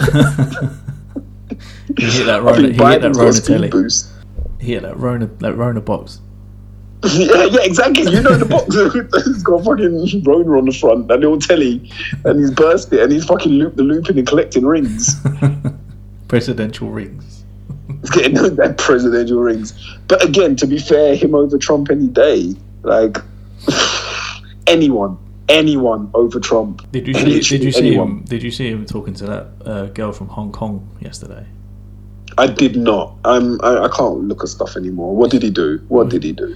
[1.97, 2.61] He hit that Rona.
[2.61, 3.69] He hit that Biden's got a Rona speed telly.
[3.69, 4.07] boost.
[4.59, 5.25] He hit that Rona.
[5.25, 6.19] That Rona box.
[7.03, 8.03] Yeah, yeah, exactly.
[8.11, 8.75] You know the box
[9.25, 11.91] he's got fucking Rona on the front, and little telly,
[12.25, 15.15] and he's burst it, and he's fucking loop the looping and collecting rings.
[16.27, 17.43] Presidential rings.
[18.01, 19.73] He's getting that presidential rings.
[20.07, 23.17] But again, to be fair, him over Trump any day, like
[24.67, 25.17] anyone,
[25.51, 26.89] anyone over Trump.
[26.91, 27.39] Did you see?
[27.57, 28.07] Did you see anyone.
[28.09, 28.21] him?
[28.23, 31.45] Did you see him talking to that uh, girl from Hong Kong yesterday?
[32.37, 33.15] I did not.
[33.25, 33.59] I'm.
[33.61, 35.15] I, I can't look at stuff anymore.
[35.15, 35.79] What did he do?
[35.89, 36.55] What did he do?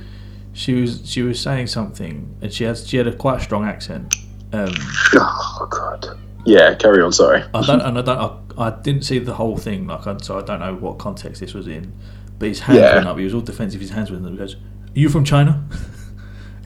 [0.54, 4.16] She was she was saying something, and she has she had a quite strong accent.
[4.54, 4.74] Um,
[5.14, 6.18] Oh God.
[6.46, 7.12] Yeah, carry on.
[7.12, 7.44] Sorry.
[7.54, 10.38] I don't, and I don't, I, I didn't see the whole thing, like, I- so
[10.38, 11.92] I don't know what context this was in.
[12.38, 12.96] But his hands Yeah.
[12.96, 13.18] went up.
[13.18, 13.82] He was all defensive.
[13.82, 14.32] His hands went up.
[14.32, 14.60] He goes, "Are
[15.00, 15.66] you from China?
[15.72, 15.78] Are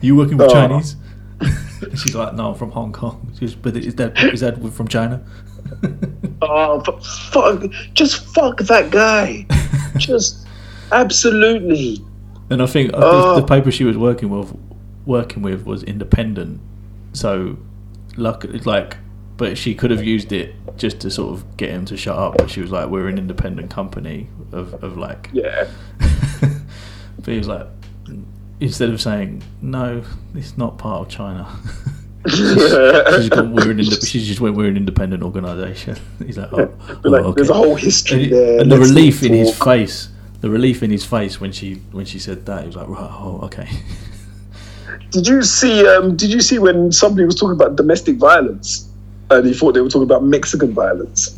[0.02, 0.52] you working with Oh.
[0.52, 0.96] Chinese?"
[1.82, 4.88] And She's like, "No, I'm from Hong Kong." Goes, "But is that is that from
[4.88, 5.22] China?"
[6.42, 6.80] Oh,
[7.30, 7.70] fuck!
[7.92, 9.46] Just fuck that guy.
[9.98, 10.46] Just
[10.90, 11.98] absolutely.
[12.48, 13.34] And I think Oh.
[13.34, 14.56] the, the paper she was working with,
[15.04, 16.60] working with, was independent.
[17.12, 17.58] So,
[18.16, 18.96] luck, like,
[19.36, 22.38] but she could have used it just to sort of get him to shut up.
[22.38, 25.68] But she was like, "We're an independent company of, of like." Yeah.
[26.40, 27.66] but he was like,
[28.60, 30.02] instead of saying, "No,
[30.34, 31.48] it's not part of China."
[32.28, 35.96] she's gone, we're an she just went, "We're an independent organisation.
[36.26, 36.70] He's like, "Oh,
[37.02, 38.60] But, like, oh, There's a whole history And, there.
[38.60, 40.10] and the Let's relief in his face,
[40.42, 43.10] the relief in his face when she when she said that, he was like, "Right,
[43.10, 43.68] oh, okay."
[45.10, 45.84] Did you see?
[45.88, 48.88] Um, did you see when somebody was talking about domestic violence,
[49.30, 51.34] and he thought they were talking about Mexican violence?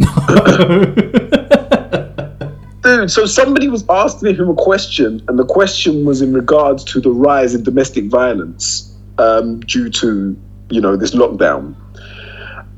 [2.97, 7.01] Dude, so somebody was asking him a question, and the question was in regards to
[7.01, 10.37] the rise in domestic violence um, due to,
[10.71, 11.75] you know, this lockdown.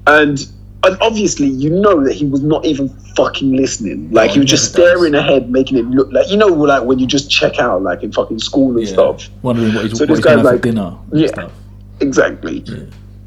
[0.06, 0.46] And,
[0.84, 4.10] and obviously, you know that he was not even fucking listening.
[4.12, 7.06] Like, he was just staring ahead, making it look like, you know, like when you
[7.06, 8.92] just check out, like in fucking school and Yeah.
[8.92, 9.28] stuff.
[9.42, 10.94] Wondering what he's, So what this he's going have for like- dinner.
[11.12, 11.26] Yeah.
[11.28, 11.52] stuff.
[12.00, 12.58] Exactly.
[12.66, 12.76] Yeah.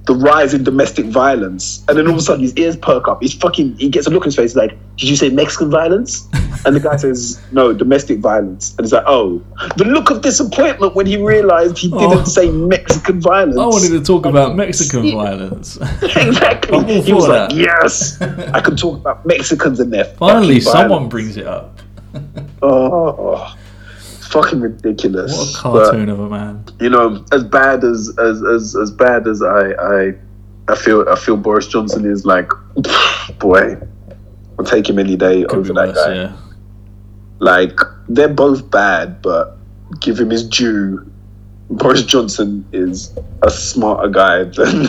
[0.08, 1.84] The rise in domestic violence.
[1.88, 3.22] And then all of a sudden his ears perk up.
[3.22, 6.28] He's fucking, he gets a look in his face like, Did you say Mexican violence?
[6.66, 8.74] And the guy says, No, domestic violence.
[8.78, 9.42] And he's like, Oh.
[9.78, 12.24] The look of disappointment when he realized he didn't Oh.
[12.24, 13.58] say Mexican violence.
[13.58, 15.78] I wanted to talk about Mexican violence.
[16.02, 16.78] exactly.
[16.78, 17.52] I'm all He was for like.
[17.54, 18.20] Yes.
[18.22, 21.80] I can talk about Mexicans and their Finally, someone violence." brings it up.
[22.62, 23.56] Oh,
[24.28, 25.32] fucking ridiculous.
[25.64, 26.64] What a But, cartoon of a man.
[26.80, 30.14] you know, as bad as as as, as bad as I, I
[30.70, 32.50] I feel I feel Boris Johnson is like,
[33.40, 33.78] boy,
[34.60, 36.14] I'll take him any day Could over that worse, guy.
[36.16, 36.38] yeah.
[37.40, 39.58] Like they're both bad, but
[40.02, 41.10] give him his due.
[41.70, 43.14] Boris Johnson is
[43.44, 44.88] a smarter guy than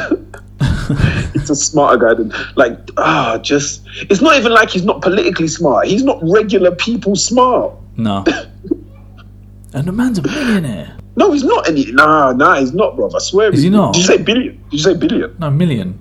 [1.33, 5.49] he's a smarter guy than like ah just it's not even like he's not politically
[5.49, 5.87] smart.
[5.89, 7.73] He's not regular people smart.
[7.97, 8.25] No.
[9.79, 10.97] and the man's a millionaire.
[11.17, 13.11] No, he's not any nah nah he's not, bro.
[13.15, 13.51] I swear.
[13.51, 13.95] Is he not?
[13.95, 14.57] Did you say billion?
[14.71, 15.37] Did you say billion?
[15.39, 15.99] No, million.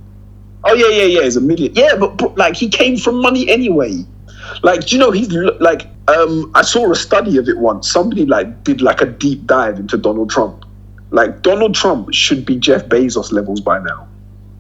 [0.64, 1.24] Oh yeah, yeah, yeah.
[1.24, 1.74] He's a million.
[1.74, 4.06] Yeah, but bro, like he came from money anyway.
[4.64, 7.90] Like, do you know he's like um I saw a study of it once.
[7.90, 10.66] Somebody like did like a deep dive into Donald Trump.
[11.12, 14.08] Like Donald Trump should be Jeff Bezos levels by now.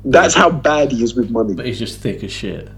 [0.05, 1.53] That's how bad he is with money.
[1.53, 2.69] But he's just thick as shit.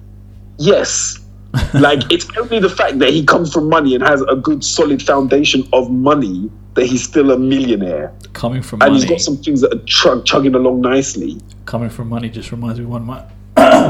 [0.57, 1.18] Yes.
[1.73, 5.01] like it's only the fact that he comes from money and has a good solid
[5.01, 8.13] foundation of money that he's still a millionaire.
[8.33, 9.01] Coming from And money.
[9.01, 11.41] he's got some things that are chug- chugging along nicely.
[11.65, 13.21] Coming from money just reminds me of one of my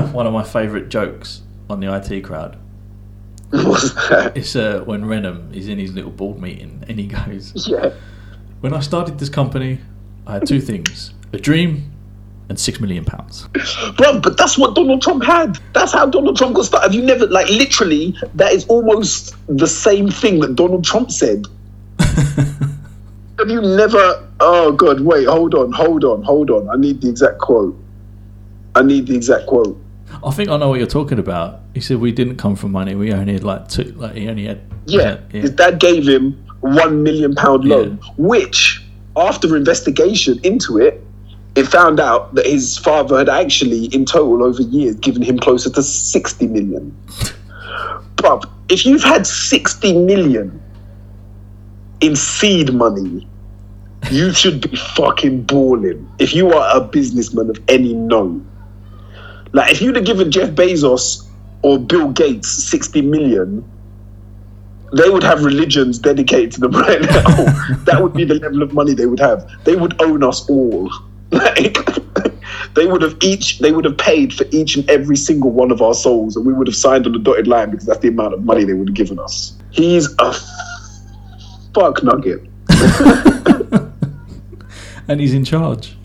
[0.12, 2.58] one of my favourite jokes on the IT crowd.
[3.52, 4.38] What's that?
[4.38, 7.92] It's uh, when Reynholm is in his little board meeting and he goes, Yeah.
[8.62, 9.80] When I started this company,
[10.28, 11.92] I had two things a dream
[12.50, 13.48] and six million pounds.
[13.96, 15.58] Bro, but that's what Donald Trump had.
[15.74, 16.88] That's how Donald Trump got started.
[16.88, 21.46] Have you never, like, literally, that is almost the same thing that Donald Trump said.
[23.40, 24.28] Have you never?
[24.42, 26.70] Oh God, wait, hold on, hold on, hold on.
[26.70, 27.78] I need the exact quote.
[28.76, 29.82] I need the exact quote.
[30.24, 31.62] I think I know what you're talking about.
[31.74, 32.96] He said we didn't come from money.
[32.96, 33.94] We only had like two.
[33.96, 34.62] Like he only had.
[34.88, 35.42] Yeah, yeah.
[35.42, 38.84] his dad gave him one million pound loan, which,
[39.16, 41.02] after investigation into it,
[41.60, 45.70] it found out that his father had actually, in total, over years, given him closer
[45.70, 46.96] to sixty million.
[48.16, 50.62] Bruv, if you've had sixty million
[52.00, 53.28] in seed money,
[54.10, 56.10] you should be fucking balling.
[56.18, 58.42] If you are a businessman of any note,
[59.52, 61.28] like if you'd have given Jeff Bezos
[61.62, 63.70] or Bill Gates sixty million
[64.92, 67.22] they would have religions dedicated to them right now.
[67.86, 69.48] that would be the level of money they would have.
[69.64, 70.90] They would own us all.
[71.32, 71.78] Like
[72.76, 75.82] they would have each they would have paid for each and every single one of
[75.82, 78.34] our souls, and we would have signed on the dotted line because that's the amount
[78.34, 79.54] of money they would have given us.
[79.72, 80.34] He's a
[81.74, 82.42] fuck nugget.
[85.10, 85.98] And he's in charge.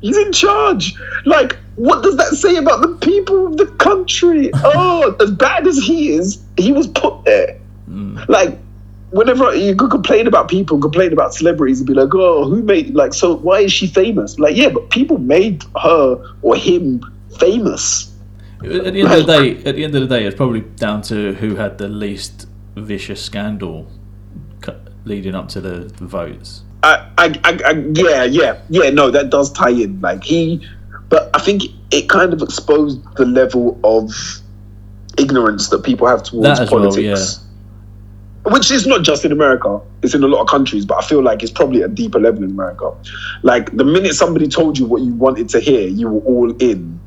[0.00, 0.94] He's in charge.
[1.24, 4.50] Like, what does that say about the people of the country?
[4.64, 7.58] Oh, as bad as he is, he was put there.
[7.88, 8.28] Mm.
[8.28, 8.58] Like,
[9.12, 12.94] whenever you could complain about people, complain about celebrities, and be like, oh, who made,
[12.94, 14.38] like, so why is she famous?
[14.38, 17.04] Like, yeah, but people made her or him
[17.38, 18.12] famous.
[18.64, 21.02] At the end of the day, at the end of the day, it's probably down
[21.02, 22.46] to who had the least
[22.76, 23.88] vicious scandal
[25.04, 26.62] leading up to the, the votes.
[26.84, 28.90] I, I, I, yeah, yeah, yeah.
[28.90, 30.00] No, that does tie in.
[30.00, 30.66] Like he,
[31.08, 34.12] but I think it kind of exposed the level of
[35.18, 37.41] ignorance that people have towards as well, politics.
[38.44, 40.84] Which is not just in America; it's in a lot of countries.
[40.84, 42.92] But I feel like it's probably a deeper level in America.
[43.42, 46.98] Like the minute somebody told you what you wanted to hear, you were all in.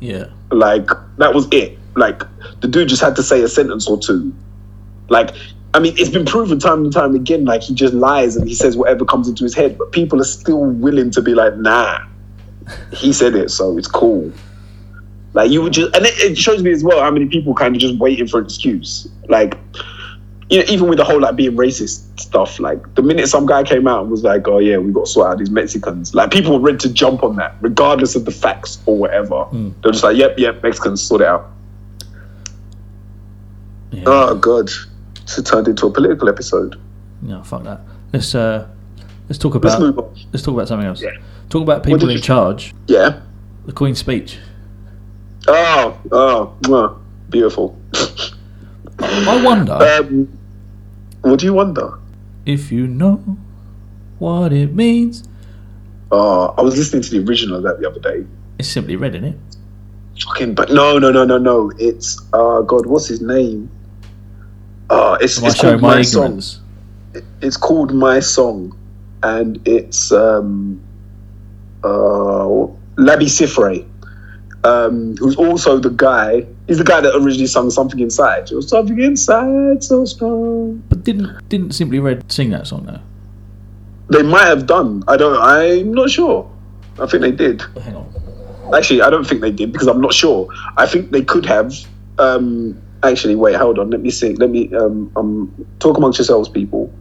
[0.00, 0.26] Yeah.
[0.50, 1.78] Like that was it.
[1.96, 2.22] Like
[2.60, 4.34] the dude just had to say a sentence or two.
[5.08, 5.30] Like
[5.74, 7.44] I mean, it's been proven time and time again.
[7.44, 10.24] Like he just lies and he says whatever comes into his head, but people are
[10.24, 11.98] still willing to be like, nah,
[12.92, 14.30] he said it, so it's cool.
[15.34, 17.74] Like you would just, and it, it shows me as well how many people kind
[17.74, 19.08] of just waiting for an excuse.
[19.28, 19.56] Like,
[20.60, 24.02] even with the whole like being racist stuff, like the minute some guy came out
[24.02, 26.60] and was like, "Oh yeah, we got to sort out these Mexicans," like people were
[26.60, 29.46] ready to jump on that, regardless of the facts or whatever.
[29.52, 31.50] They're just like, "Yep, yep, Mexicans sort it out."
[33.90, 34.04] Yeah.
[34.06, 34.70] Oh god,
[35.22, 36.78] it's turned into a political episode.
[37.22, 37.80] No, fuck that.
[38.12, 38.68] Let's uh,
[39.28, 40.14] let's talk Let's about on.
[40.32, 41.02] let's talk about something else.
[41.02, 41.10] Yeah.
[41.50, 42.74] Talk about people in charge.
[42.86, 43.20] Yeah.
[43.66, 44.38] The Queen's speech.
[45.46, 47.78] Oh, oh, mwah, beautiful.
[48.98, 50.38] I wonder um,
[51.22, 51.98] what do you wonder?
[52.46, 53.36] if you know
[54.18, 55.24] what it means.
[56.10, 58.26] Oh, I was listening to the original of that the other day.
[58.58, 59.38] It's Simply Red in it.
[60.22, 61.72] Fucking, but no, no, no, no, no.
[61.78, 63.70] It's uh, God, what's his name?
[64.90, 66.42] Uh, it's, Am it's called my my song.
[67.40, 68.78] It's called My Song,
[69.22, 70.80] and it's um,
[71.82, 72.46] uh,
[72.96, 73.86] Labi Siffre,
[74.64, 76.46] um, who's also the guy.
[76.68, 80.82] He's the guy that originally sung "Something Inside." You're something inside so strong.
[80.88, 83.00] But didn't didn't Simply Red sing that song though?
[84.16, 85.02] They might have done.
[85.08, 85.38] I don't.
[85.40, 86.48] I'm not sure.
[87.00, 87.62] I think they did.
[87.82, 88.74] Hang on.
[88.74, 90.48] Actually, I don't think they did because I'm not sure.
[90.76, 91.74] I think they could have.
[92.18, 93.90] Um, actually, wait, hold on.
[93.90, 94.34] Let me see.
[94.34, 96.92] Let me um, um, talk amongst yourselves, people.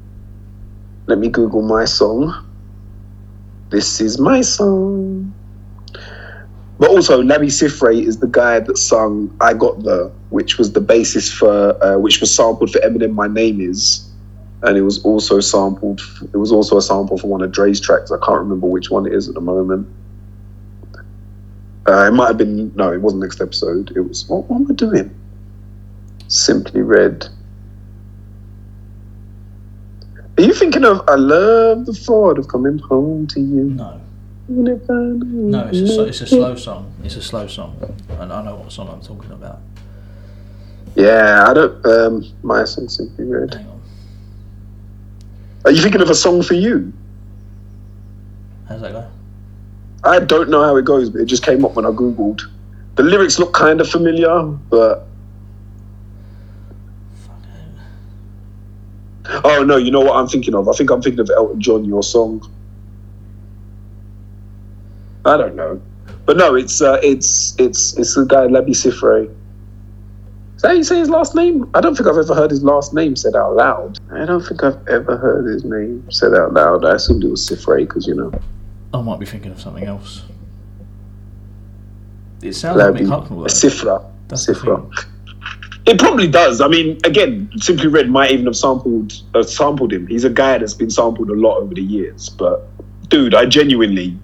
[1.07, 2.33] Let me Google my song.
[3.69, 5.33] This is my song.
[6.81, 10.81] But also, Labi Siffre is the guy that sung "I Got the," which was the
[10.81, 13.13] basis for, uh, which was sampled for Eminem.
[13.13, 14.09] My name is,
[14.63, 16.01] and it was also sampled.
[16.33, 18.11] It was also a sample for one of Dre's tracks.
[18.11, 19.87] I can't remember which one it is at the moment.
[21.87, 23.93] Uh, it might have been no, it wasn't next episode.
[23.95, 25.15] It was what, what am I doing?
[26.29, 27.27] Simply Red.
[30.35, 33.65] Are you thinking of I love the thought of coming home to you?
[33.65, 34.00] No,
[34.47, 36.93] no, it's a, it's a slow song.
[37.03, 37.77] It's a slow song,
[38.19, 39.59] and I know what song I'm talking about.
[40.95, 41.85] Yeah, I don't.
[41.85, 43.53] Um, my song simply red.
[43.53, 43.81] Hang on,
[45.65, 46.91] Are you thinking of a song for you?
[48.67, 49.05] how's that go?
[50.03, 52.41] I don't know how it goes, but it just came up when I googled.
[52.95, 55.07] The lyrics look kind of familiar, but
[59.43, 60.67] oh no, you know what I'm thinking of?
[60.67, 62.49] I think I'm thinking of Elton John, your song.
[65.25, 65.81] I don't know,
[66.25, 69.33] but no, it's uh, it's it's it's the guy Labi Siffre.
[70.55, 71.69] Is that how you say his last name?
[71.73, 73.97] I don't think I've ever heard his last name said out loud.
[74.11, 76.85] I don't think I've ever heard his name said out loud.
[76.85, 78.31] I assumed it was Siffre because you know.
[78.93, 80.23] I might be thinking of something else.
[82.41, 83.45] It sounds like Labi Mick Hucknall.
[83.45, 84.05] Sifra.
[84.27, 85.05] That's Sifra.
[85.87, 86.61] It probably does.
[86.61, 90.07] I mean, again, Simply Red might even have sampled uh, sampled him.
[90.07, 92.29] He's a guy that's been sampled a lot over the years.
[92.29, 92.67] But
[93.09, 94.17] dude, I genuinely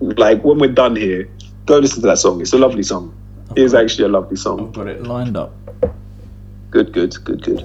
[0.00, 1.28] like when we're done here,
[1.66, 2.40] go listen to that song.
[2.40, 3.14] It's a lovely song.
[3.56, 4.72] It is actually a lovely I've song.
[4.72, 5.52] got it lined up.
[6.70, 7.64] Good, good, good, good.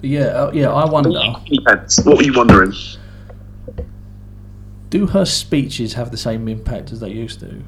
[0.00, 0.72] But yeah, uh, yeah.
[0.72, 1.10] I wonder.
[1.10, 2.72] What were you wondering?
[4.90, 7.62] Do her speeches have the same impact as they used to?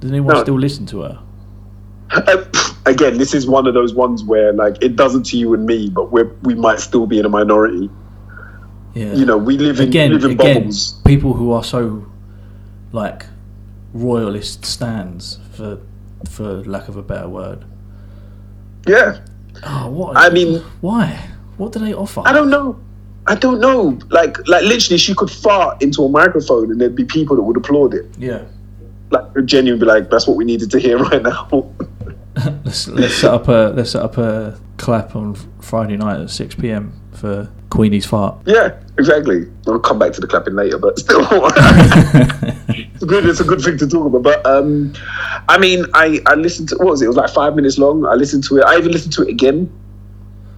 [0.00, 0.42] Does anyone No.
[0.42, 1.18] still listen to her?
[2.12, 2.44] Uh,
[2.86, 5.88] again, this is one of those ones where like it doesn't to you and me,
[5.88, 7.88] but we we might still be in a minority.
[8.94, 9.14] Yeah.
[9.14, 11.00] You know, we live in again, live in again, bubbles.
[11.04, 12.04] people who are so
[12.92, 13.26] like
[13.92, 15.80] royalist stands for
[16.28, 17.64] for lack of a better word.
[18.86, 19.20] Yeah.
[19.64, 20.16] Oh, what?
[20.16, 21.28] I mean, why?
[21.56, 22.22] What do they offer?
[22.24, 22.78] I don't know.
[23.26, 23.98] I don't know.
[24.08, 27.56] Like, like literally, she could fart into a microphone, and there'd be people that would
[27.56, 28.06] applaud it.
[28.18, 28.44] Yeah.
[29.10, 31.48] Like, genuinely, be like, "That's what we needed to hear right now."
[32.64, 36.54] Let's let's set up a let's set up a clap on Friday night at six
[36.54, 36.98] p.m.
[37.12, 38.36] for Queenie's fart.
[38.46, 39.46] yeah, exactly.
[39.66, 41.20] I'll come back to the clapping later, but still,
[42.68, 43.26] it's good.
[43.26, 44.22] It's a good thing to talk about.
[44.22, 44.92] But um,
[45.48, 47.04] I mean, I I listened to what was it?
[47.06, 48.04] It was like five minutes long.
[48.06, 48.64] I listened to it.
[48.64, 49.70] I even listened to it again.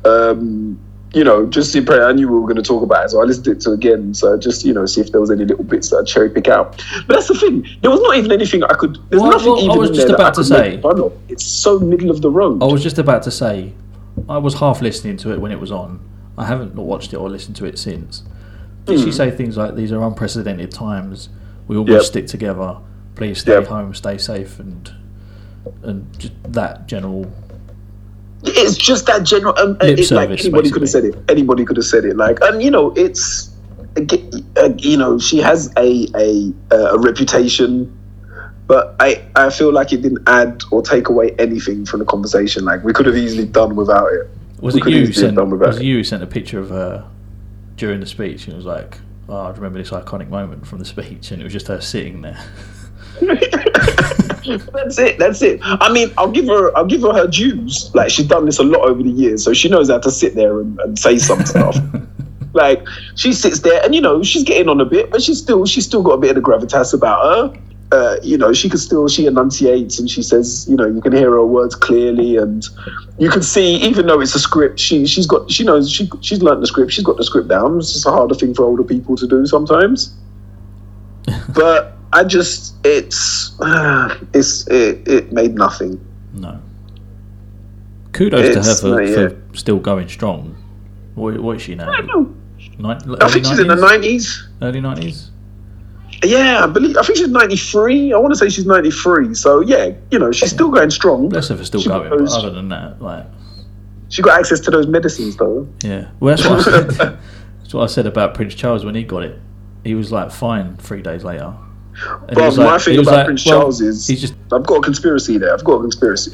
[0.05, 0.79] Um,
[1.15, 2.01] you know, just to pray.
[2.01, 3.73] I knew we were going to talk about it, so I listened to it to
[3.73, 4.15] again.
[4.15, 6.49] So just you know, see if there was any little bits that I'd cherry pick
[6.49, 6.83] out.
[7.07, 7.67] But that's the thing.
[7.83, 8.97] There was not even anything I could.
[9.11, 10.99] There's Well, nothing well, I even was in just about I to say- make fun
[11.01, 11.13] of.
[11.29, 12.63] It's so middle of the road.
[12.63, 13.75] I was just about to say,
[14.31, 16.01] I was half listening to it when it was on.
[16.39, 18.23] I haven't watched it or listened to it since.
[18.87, 21.29] Did she say things like, "These are unprecedented times.
[21.69, 21.91] We all Hmm.
[21.91, 21.99] Yep.
[21.99, 22.77] must stick together.
[23.15, 23.67] Please stay Yep.
[23.67, 24.91] home, stay safe," and
[25.85, 27.27] and just that general.
[28.45, 29.55] It's just that general.
[29.59, 31.15] Um, Lip it's like anybody could have said it.
[31.29, 32.17] Anybody could have said it.
[32.17, 33.51] Like, and you know, it's
[33.97, 37.93] uh, you know, she has a a a reputation,
[38.67, 42.65] but I I feel like it didn't add or take away anything from the conversation.
[42.65, 44.29] Like, we could have easily done without it.
[44.63, 45.37] Was it you who sent?
[45.37, 47.11] Was it you who sent a picture of her
[47.77, 48.45] during the speech?
[48.45, 48.97] And it was like,
[49.29, 52.23] "Oh, I remember this iconic moment from the speech," and it was just her sitting
[52.23, 52.39] there.
[53.21, 55.19] that's it.
[55.19, 55.59] That's it.
[55.63, 56.75] I mean, I'll give her.
[56.77, 57.91] I'll give her her dues.
[57.93, 60.37] Like she's done this a lot over the years, so she knows how to sit
[60.37, 61.77] there and, and say some stuff.
[62.53, 62.87] like
[63.17, 65.87] she sits there, and you know she's getting on a bit, but she's still she's
[65.87, 67.61] still got a bit of the gravitas about her.
[67.93, 71.13] Uh, you know, she can still she enunciates and she says, you know, you can
[71.13, 72.67] hear her words clearly, and
[73.19, 76.43] you can see, even though it's a script, she she's got she knows she she's
[76.43, 77.77] learned the script, she's got the script down.
[77.79, 80.15] It's just a harder thing for older people to do sometimes.
[81.55, 83.55] but I just it's
[84.33, 86.01] it's it, it made nothing.
[86.33, 86.63] No.
[88.13, 89.29] Kudos It's, to her for, uh, yeah.
[89.29, 90.57] for still going strong.
[91.15, 91.91] What, what is she now?
[91.91, 92.35] I don't know.
[92.79, 94.49] Nin- I think she's in the nineties.
[94.63, 95.32] Early nineties.
[96.25, 96.97] Yeah, I believe.
[96.97, 98.13] I think she's ninety three.
[98.13, 99.35] I want to say she's ninety three.
[99.35, 101.29] So yeah, you know, she's still going strong.
[101.29, 102.11] Bless her for still She going.
[102.11, 103.27] But goes- other than that, like,
[104.09, 105.67] She got access to those medicines though.
[105.83, 106.11] yeah.
[106.21, 106.91] Well, that's what I said.
[107.61, 109.39] that's what I said about Prince Charles when he got it.
[109.85, 111.55] He was like fine three days later.
[112.29, 114.77] And was my like- thing about like, Prince well, Charles is he's just I've got
[114.77, 115.53] a conspiracy there.
[115.53, 116.33] I've got a conspiracy.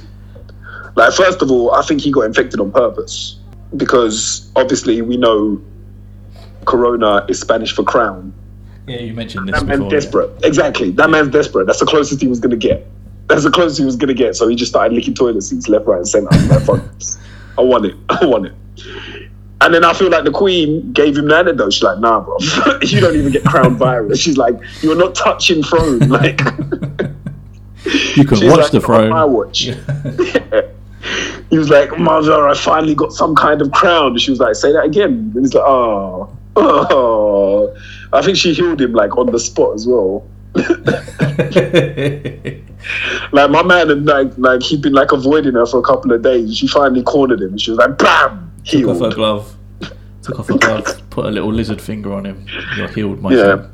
[0.97, 3.39] Like first of all, I think he got infected on purpose
[3.77, 5.61] because obviously we know
[6.67, 8.35] Corona is Spanish for crown.
[8.89, 9.01] Yeah.
[9.01, 9.93] You mentioned this That man's before.
[9.93, 10.01] yeah.
[10.01, 10.31] desperate.
[10.45, 10.91] Exactly.
[10.93, 11.67] That man's desperate.
[11.67, 12.87] That's the closest he was going to get.
[13.29, 14.37] That's the closest he was going to get.
[14.37, 16.29] So he just started licking toilet seats left, right, and center.
[16.33, 16.83] I'm like, fuck.
[17.59, 17.95] I want it.
[18.09, 18.53] I want it.
[19.61, 21.73] And then I feel like the Queen gave him the antidote.
[21.73, 22.37] She's like, nah, bro,
[22.83, 24.21] you don't even get crown virus.
[24.21, 25.99] She's like, you're not touching throne.
[26.09, 26.41] Like,
[28.17, 29.33] You can watch like, the "Not on My throne.
[29.33, 29.69] watch.
[31.51, 34.17] He was like, mother, I finally got some kind of crown.
[34.19, 35.33] She was like, say that again.
[35.35, 37.77] And he's like, oh, oh.
[38.13, 40.27] I think she healed him like on the spot as well.
[43.33, 46.23] Like my man had like like he'd been like avoiding her for a couple of
[46.23, 46.57] days.
[46.57, 47.51] She finally cornered him.
[47.51, 49.57] and She was like, "Bam!" Took off her glove.
[50.23, 51.03] Took off her glove.
[51.11, 52.47] Put a little lizard finger on him.
[52.77, 53.67] You're healed, my Yeah.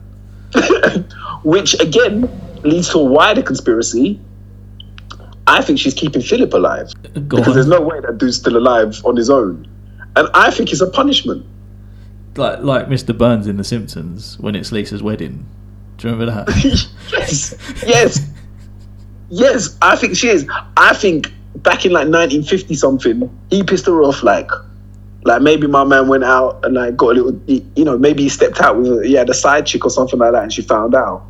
[0.53, 1.15] friend.
[1.45, 2.29] Which again
[2.65, 4.19] leads to a wider conspiracy.
[5.47, 6.91] I think she's keeping Philip alive
[7.29, 9.67] Go because there's no way that dude's still alive on his own,
[10.17, 11.45] and I think it's a punishment.
[12.37, 13.17] Like like Mr.
[13.17, 15.47] Burns in The Simpsons when it's Lisa's wedding.
[15.97, 16.65] Do you remember that?
[17.13, 17.57] yes,
[17.87, 18.31] yes,
[19.31, 19.79] yes.
[19.81, 20.47] I think she is.
[20.77, 24.23] I think back in like 1950 something, he pissed her off.
[24.23, 24.51] Like,
[25.25, 28.29] like maybe my man went out and like got a little, you know, maybe he
[28.29, 30.95] stepped out with, he had a side chick or something like that, and she found
[30.95, 31.25] out,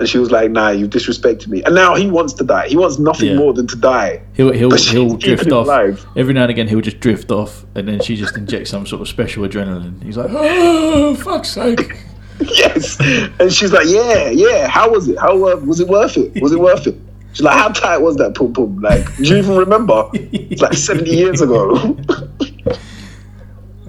[0.00, 2.68] and she was like, "Nah, you disrespected me." And now he wants to die.
[2.68, 3.36] He wants nothing Yeah.
[3.36, 4.22] more than to die.
[4.34, 5.66] He'll he'll he'll drift off.
[5.66, 6.04] alive.
[6.16, 9.02] Every now and again he'll just drift off and then she just injects some sort
[9.02, 10.02] of special adrenaline.
[10.02, 11.96] He's like, Oh fuck's sake.
[12.40, 12.98] yes,
[13.38, 14.66] and she's like, "Yeah, yeah.
[14.66, 15.16] How was it?
[15.20, 16.42] How uh, was it worth it?
[16.42, 16.96] Was it worth it?"
[17.32, 18.80] She's like, "How tight was that pum pum?
[18.80, 20.08] Like, do you even remember?
[20.14, 21.96] It's like 70 years ago."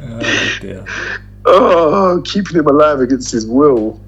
[0.08, 0.86] Oh dear.
[1.46, 4.00] Oh, keeping him alive against his will.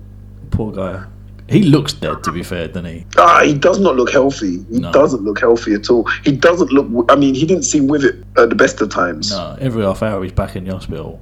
[0.51, 1.03] Poor guy.
[1.49, 3.05] He looks dead to be fair, doesn't he?
[3.17, 4.65] Ah, he does not look healthy.
[4.69, 4.91] He No.
[4.91, 6.03] doesn't look healthy at all.
[6.25, 7.09] He doesn't look.
[7.09, 9.31] I mean, he didn't seem with it at the best of times.
[9.31, 11.21] No, every half hour he's back in the hospital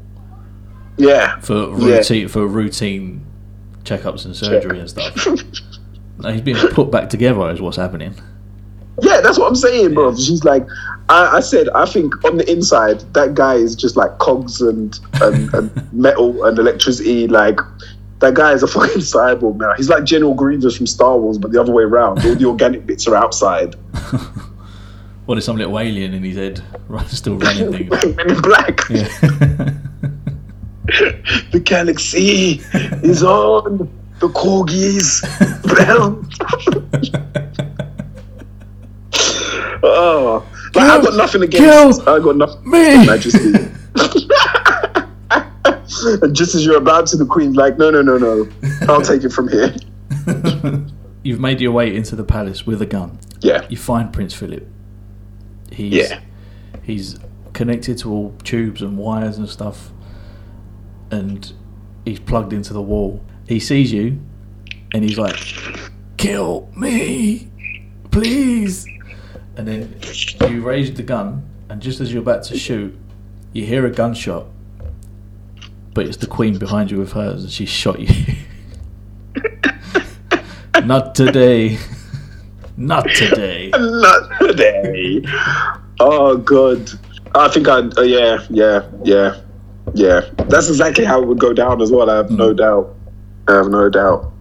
[0.97, 1.97] Yeah, for Yeah.
[1.97, 3.21] routine for routine
[3.83, 5.27] checkups and surgery and stuff.
[6.17, 8.15] No, he's being put back together is what's happening.
[9.01, 10.15] yeah, that's what I'm saying, bro.
[10.15, 10.65] She's like,
[11.09, 14.97] I, I said, I think on the inside, that guy is just like cogs and
[15.21, 17.27] and, and metal and electricity.
[17.27, 17.59] Like,
[18.19, 19.73] that guy is a fucking cyborg now.
[19.75, 22.25] He's like General Grievous from Star Wars, but the other way around.
[22.25, 23.75] All the organic bits are outside.
[25.25, 26.61] What is some little alien in his head
[27.07, 28.15] still running things?
[28.15, 28.79] Men in Black.
[28.89, 29.07] Yeah.
[31.51, 32.61] The galaxy
[33.01, 33.89] is on
[34.19, 35.23] the corgis.
[39.81, 42.03] Oh, but I got nothing against.
[42.03, 42.69] kill I got nothing.
[42.69, 43.05] Me!
[43.05, 43.64] Majesty.
[46.21, 48.47] And just as you're about to, the queen's like, no, no, no, no.
[48.87, 49.75] I'll take it from here.
[51.23, 53.19] You've made your way into the palace with a gun.
[53.41, 54.67] Yeah, You find Prince Philip.
[55.71, 56.21] He's yeah.
[56.83, 57.19] he's
[57.53, 59.91] connected to all tubes and wires and stuff,
[61.11, 61.51] and
[62.05, 63.23] he's plugged into the wall.
[63.47, 64.19] He sees you,
[64.93, 65.35] and he's like,
[66.17, 67.49] "Kill me,
[68.11, 68.87] please!"
[69.57, 69.99] And then
[70.49, 72.95] you raise the gun, and just as you're about to shoot,
[73.53, 74.45] you hear a gunshot,
[75.95, 78.35] but it's the Queen behind you with hers, and she shot you.
[80.83, 81.79] Not today.
[82.77, 83.71] Not today.
[83.71, 85.23] Not today.
[85.99, 86.91] Oh god.
[87.33, 87.79] I think I.
[87.79, 89.41] Uh, yeah, yeah, yeah,
[89.93, 90.21] yeah.
[90.49, 92.09] That's exactly how it would go down as well.
[92.09, 92.93] I have no doubt.
[93.47, 94.31] I have no doubt.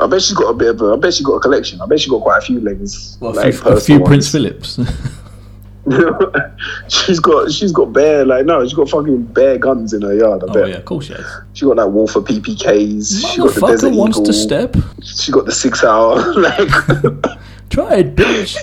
[0.00, 0.92] I bet she's got a bit of a.
[0.92, 1.80] I bet she got a collection.
[1.80, 3.18] I bet she got quite a few legs.
[3.20, 4.76] Well, a like, few, a few Prince ones.
[4.76, 4.78] Philips.
[6.88, 7.52] she's got.
[7.52, 8.24] She's got bare.
[8.24, 10.42] Like no, she's got fucking bare guns in her yard.
[10.42, 10.68] I oh bet.
[10.68, 11.26] yeah, of course she has.
[11.52, 13.32] She got like Walther PPKs.
[13.32, 14.26] She got the Desert wants Eagle.
[14.26, 14.76] to step.
[15.02, 16.22] She got the six hour.
[16.44, 16.68] Like.
[17.70, 18.56] Try it, bitch.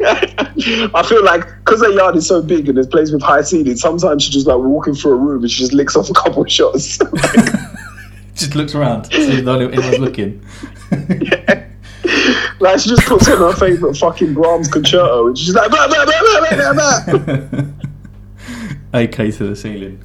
[0.00, 3.80] I feel like because her yard is so big and it's placed with high ceilings,
[3.80, 6.42] sometimes she just like walking through a room and she just licks off a couple
[6.42, 6.98] of shots.
[8.34, 10.42] Just looks around, sees no anyone's looking.
[12.60, 16.04] Like she just puts on her favourite fucking Brahms concerto and she's like, blah, blah,
[16.04, 17.64] blah, blah, blah, blah, blah.
[18.92, 20.02] AK to the ceiling.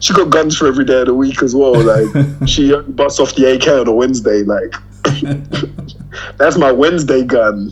[0.00, 1.74] she got guns for every day of the week as well.
[1.74, 2.08] Like
[2.48, 4.42] she only busts off the AK on a Wednesday.
[4.42, 4.74] Like
[6.36, 7.70] that's my Wednesday gun.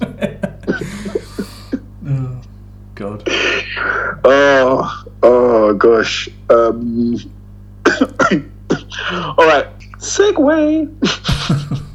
[2.95, 3.23] God.
[4.25, 6.29] Oh, oh gosh.
[6.49, 7.17] Um,
[9.11, 9.67] all right,
[9.99, 10.89] segue.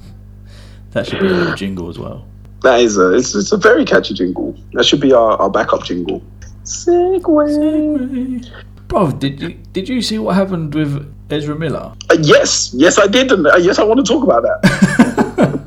[0.92, 2.26] That should be a little jingle as well.
[2.64, 4.56] That is a it's, it's a very catchy jingle.
[4.74, 6.24] That should be our, our backup jingle.
[6.64, 8.52] segue.
[8.88, 11.94] Bro, did you did you see what happened with Ezra Miller?
[12.10, 15.60] Uh, yes, yes, I did, and uh, yes, I want to talk about that.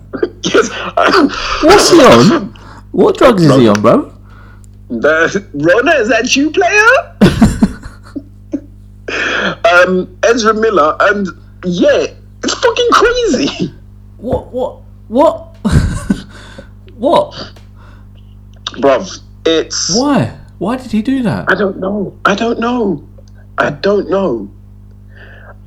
[0.42, 1.28] yes, I,
[1.62, 2.48] What's he on?
[2.90, 4.12] What drugs is he on, bro?
[4.88, 7.16] The, Rona, is that you, player?
[9.64, 11.28] um, Ezra Miller, and
[11.64, 12.06] yeah,
[12.42, 13.72] it's fucking crazy.
[14.18, 15.56] What what what?
[16.96, 17.52] what?
[18.72, 20.36] bruv, it's Why?
[20.58, 21.50] Why did he do that?
[21.50, 22.16] I don't know.
[22.24, 23.06] I don't know.
[23.56, 24.50] I don't know.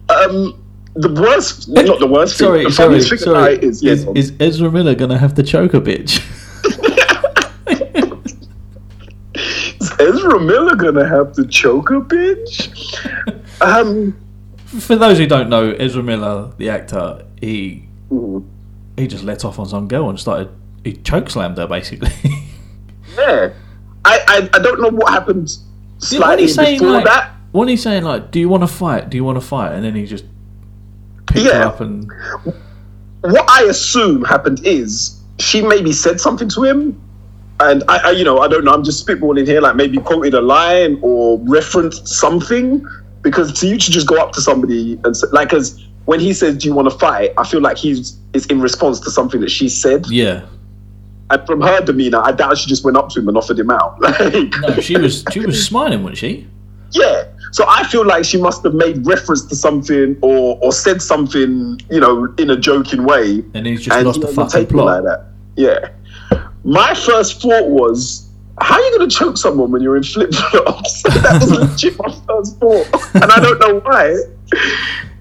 [0.10, 0.64] Um,
[0.96, 2.48] the worst, not the worst thing.
[2.48, 3.54] Sorry, the sorry, thing sorry.
[3.56, 6.22] it is, Is, is Ezra Miller gonna have to choke a bitch?
[9.82, 12.70] is Ezra Miller gonna have to choke a bitch?
[13.64, 14.20] Um,
[14.66, 18.45] For those who don't know, Ezra Miller, the actor, he mm,
[18.97, 20.49] he just let off on some girl and started
[20.84, 22.11] he choke slammed her basically.
[23.18, 23.53] yeah,
[24.05, 27.32] I, I, I don't know what happened when slightly he's saying before like, that.
[27.51, 29.09] when he's saying like, "Do you want to fight?
[29.09, 30.26] Do you want to fight?" and then he just
[31.28, 32.11] picked her up and
[33.24, 37.01] what I assume happened is she maybe said something to him,
[37.59, 38.74] and I, I, you know, I don't know.
[38.74, 42.86] I'm just spitballing here, like maybe quoted a line or referenced something.
[43.24, 46.34] Because to you to just go up to somebody and say, like, as when he
[46.34, 49.39] says, "Do you want to fight?" I feel like he's is in response to something
[49.41, 50.45] that she said, yeah.
[51.30, 53.69] and from her demeanor, I doubt she just went up to him and offered him
[53.71, 53.97] out.
[54.01, 56.47] Like, No, she was she was smiling, wasn't she?
[56.91, 57.24] yeah.
[57.53, 61.80] So I feel like she must have made reference to something or or said something,
[61.89, 64.86] you know, in a joking way, And he's just and lost the fucking plot.
[64.86, 65.26] like that.
[65.55, 65.89] Yeah.
[66.65, 68.28] My first thought was,
[68.62, 71.04] how are you going to choke someone when you're in flip flops?
[71.04, 74.16] that was legit my first thought, and I don't know why.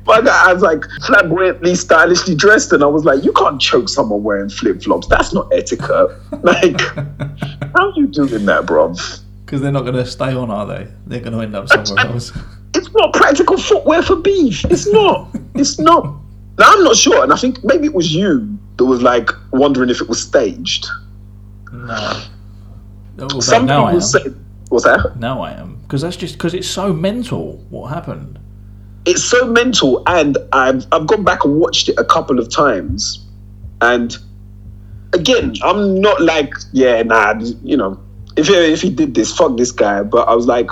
[0.04, 4.22] But I was like flamboyantly, stylishly dressed, and I was like, you can't choke someone
[4.22, 5.06] wearing flip flops.
[5.06, 6.10] That's not etiquette.
[6.42, 9.20] Like, how are you doing that, bruv?
[9.44, 10.88] Because they're not going to stay on, are they?
[11.06, 12.32] They're going to end up somewhere else.
[12.74, 14.64] It's not practical footwear for beef.
[14.64, 15.28] It's not.
[15.54, 16.04] It's not.
[16.58, 19.90] Now I'm not sure, and I think maybe it was you that was like wondering
[19.90, 20.86] if it was staged.
[21.70, 22.22] No.
[23.18, 23.96] Although Some now I am.
[23.96, 24.24] people say,
[24.68, 27.64] "What's that?" Now I am because that's just because it's so mental.
[27.70, 28.38] What happened?
[29.04, 33.24] It's so mental, and I've I've gone back and watched it a couple of times,
[33.80, 34.16] and
[35.12, 38.00] again, I'm not like, yeah, nah, you know,
[38.36, 40.02] if he, if he did this, fuck this guy.
[40.02, 40.70] But I was like,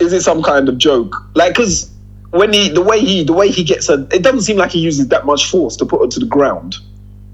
[0.00, 1.14] is it some kind of joke?
[1.34, 1.90] Like, because
[2.30, 4.80] when he the way he the way he gets her, it doesn't seem like he
[4.80, 6.76] uses that much force to put her to the ground.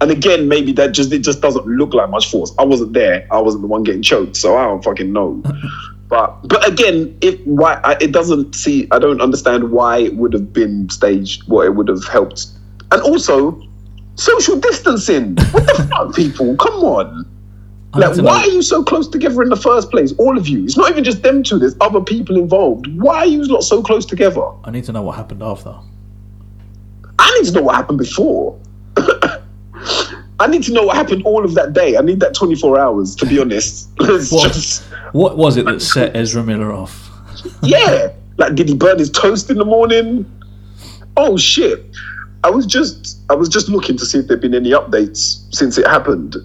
[0.01, 2.55] And again, maybe that just it just doesn't look like much force.
[2.59, 3.27] I wasn't there.
[3.31, 5.43] I wasn't the one getting choked, so I don't fucking know.
[6.11, 10.33] But but again, if why I, it doesn't see, I don't understand why it would
[10.33, 11.49] have been staged.
[11.49, 12.49] What it would have helped,
[12.91, 13.63] and also
[14.17, 15.37] social distancing.
[15.53, 16.57] What the fuck, people?
[16.57, 17.31] Come on.
[17.95, 20.13] Like, why are you so close together in the first place?
[20.19, 20.65] All of you.
[20.65, 21.59] It's not even just them two.
[21.59, 22.87] There's other people involved.
[23.01, 24.43] Why are you not so close together?
[24.65, 25.75] I need to know what happened after.
[27.19, 28.61] I need to know what happened before.
[30.41, 31.97] I need to know what happened all of that day.
[31.97, 33.89] I need that 24 hours, to be honest.
[33.99, 34.53] What?
[34.53, 34.83] just,
[35.13, 37.11] What was it that set Ezra Miller off?
[37.63, 38.13] yeah.
[38.39, 40.25] Like, did he burn his toast in the morning?
[41.17, 41.85] Oh shit!
[42.43, 45.77] I was just, I was just looking to see if there'd been any updates since
[45.77, 46.37] it happened,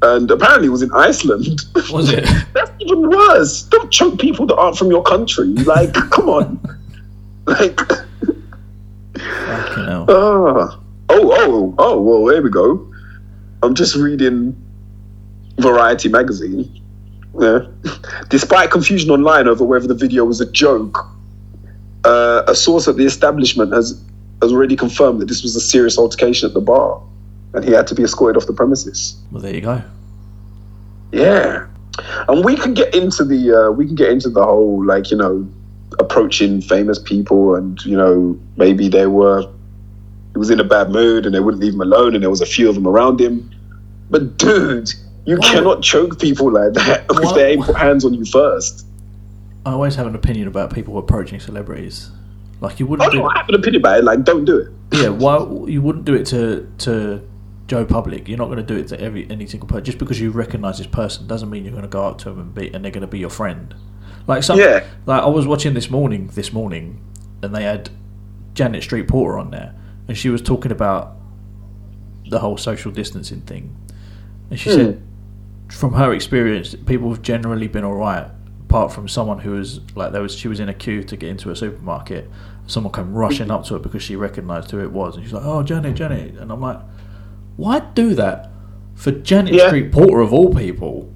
[0.00, 1.60] and apparently it was in Iceland.
[1.92, 2.24] Was it?
[2.54, 3.64] That's even worse.
[3.64, 5.48] Don't choke people that aren't from your country.
[5.48, 6.60] Like, come on.
[7.46, 7.78] Like,
[9.18, 10.06] Fucking hell.
[10.08, 10.80] ah.
[11.10, 12.00] oh, oh, oh.
[12.00, 12.91] Well, there we go.
[13.62, 14.56] I'm just reading
[15.58, 16.80] Variety magazine.
[17.38, 17.60] Yeah.
[18.28, 20.98] Despite confusion online over whether the video was a joke,
[22.04, 24.02] uh, a source at the establishment has
[24.42, 27.00] has already confirmed that this was a serious altercation at the bar,
[27.54, 29.16] and he had to be escorted off the premises.
[29.30, 29.82] Well, there you go.
[31.12, 31.66] Yeah,
[32.28, 35.16] and we can get into the uh, we can get into the whole like you
[35.16, 35.48] know
[35.98, 39.46] approaching famous people and you know maybe they were
[40.32, 42.40] he was in a bad mood and they wouldn't leave him alone and there was
[42.40, 43.50] a few of them around him.
[44.10, 44.90] But dude,
[45.26, 48.24] you Why- cannot choke people like that if Why- they ain't put hands on you
[48.24, 48.86] first.
[49.64, 52.10] I always have an opinion about people approaching celebrities.
[52.60, 54.04] Like you Oh wouldn't do I have an opinion about it.
[54.04, 54.68] Like, don't do it.
[54.92, 57.20] yeah, why you wouldn't do it to to
[57.68, 58.28] Joe Public?
[58.28, 59.84] You're not going to do it to every any single person.
[59.84, 62.40] Just because you recognise this person doesn't mean you're going to go up to them
[62.40, 63.74] and be and they're going to be your friend.
[64.26, 64.84] Like some, Yeah.
[65.06, 67.00] like I was watching this morning, this morning,
[67.42, 67.90] and they had
[68.54, 69.74] Janet Street Porter on there,
[70.08, 71.16] and she was talking about
[72.28, 73.76] the whole social distancing thing,
[74.50, 74.76] and she hmm.
[74.76, 75.02] said
[75.72, 78.30] from her experience, people have generally been all right,
[78.68, 81.30] apart from someone who was like there was she was in a queue to get
[81.30, 82.30] into a supermarket.
[82.66, 85.44] Someone came rushing up to her because she recognised who it was, and she's like,
[85.44, 86.78] "Oh, Janet, Janet," and I'm like,
[87.56, 88.50] "Why do that
[88.94, 89.68] for Janet Yeah.
[89.68, 91.12] Street Porter of all people?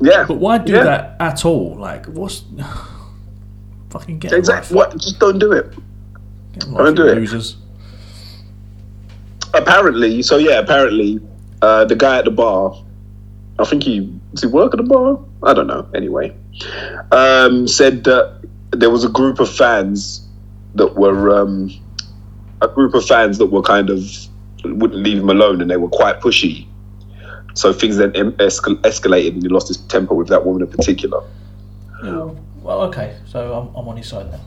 [0.00, 0.84] Yeah, But why do Yeah.
[0.84, 1.76] that at all?
[1.78, 2.44] Like, what's
[3.90, 4.74] fucking get Exactly.
[4.74, 4.96] What?
[4.96, 5.74] Just don't do it.
[6.54, 7.56] Get a life, Don't do you it.
[9.54, 11.20] Apparently, so yeah, apparently,
[11.62, 12.74] uh, the guy at the bar,
[13.58, 14.00] I think he
[14.32, 15.18] does he work at the bar?
[15.42, 15.88] I don't know.
[15.94, 16.34] Anyway,
[17.12, 18.42] um, said that
[18.72, 20.26] there was a group of fans
[20.76, 21.70] that were um,
[22.62, 24.04] a group of fans that were kind of
[24.64, 26.66] wouldn't leave him alone, and they were quite pushy
[27.54, 31.22] So things then escal- escalated, and he lost his temper with that woman in particular.
[32.62, 34.40] Well, okay, so I'm, I'm on his side now.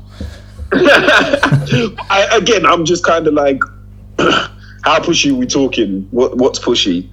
[2.09, 3.59] I, again, I'm just kind of like,
[4.83, 6.07] how pushy are we talking?
[6.11, 7.09] What what's pushy?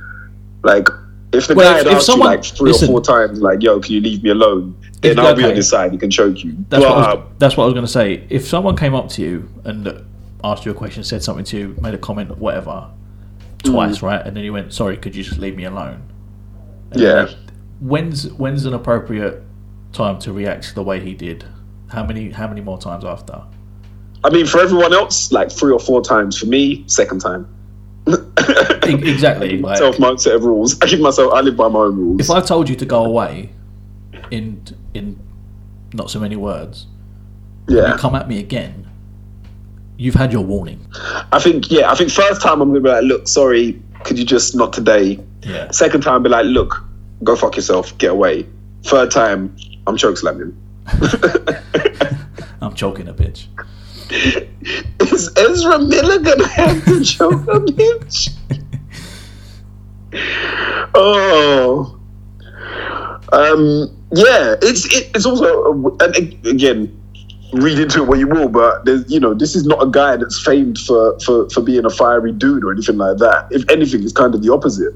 [0.62, 0.88] Like,
[1.32, 2.88] if the Well, guy if- asked someone- you like three listen.
[2.88, 5.50] or four times, like, "Yo, can you leave me alone?" Then I'll be okay.
[5.50, 5.92] on his side.
[5.92, 6.52] He can choke you.
[6.68, 8.24] That's what, I was, um, that's what I was going to say.
[8.28, 10.02] If someone came up to you and
[10.44, 12.84] asked you a question, said something to you, made a comment, whatever,
[13.62, 14.02] twice, mm.
[14.02, 16.02] right, and then you went, "Sorry, could you just leave me alone?"
[16.92, 17.14] And Yeah.
[17.24, 17.28] then-
[17.80, 19.42] When's when's an appropriate
[19.94, 21.44] time to react to the way he did?
[21.88, 23.40] How many how many more times after?
[24.22, 26.36] I mean, for everyone else, like three or four times.
[26.36, 27.46] For me, second time.
[28.90, 30.80] Exactly, I like- my own set of rules.
[30.82, 31.32] I give myself.
[31.32, 32.20] I live by my own rules.
[32.20, 33.50] If I told you to go away,
[34.30, 34.62] in
[34.94, 35.18] in
[35.94, 36.86] not so many words,
[37.68, 38.88] yeah, you come at me again,
[39.96, 40.84] you've had your warning.
[41.32, 41.70] I think.
[41.70, 44.72] Yeah, I think first time I'm gonna be like, "Look, sorry, could you just not
[44.72, 45.70] today?" Yeah.
[45.70, 46.82] Second time, be like, "Look,
[47.22, 48.46] go fuck yourself, get away."
[48.84, 49.54] Third time,
[49.86, 50.56] I'm choke slamming.
[52.62, 53.46] I'm choking a bitch.
[55.01, 58.30] Is Ezra Miller gonna have to choke a bitch?
[60.94, 61.98] oh,
[63.32, 64.57] um, yeah.
[64.62, 66.96] It's it, it's also and again,
[67.53, 70.16] read into it what you will, but there's you know this is not a guy
[70.16, 73.48] that's famed for for for being a fiery dude or anything like that.
[73.51, 74.94] If anything, it's kind of the opposite.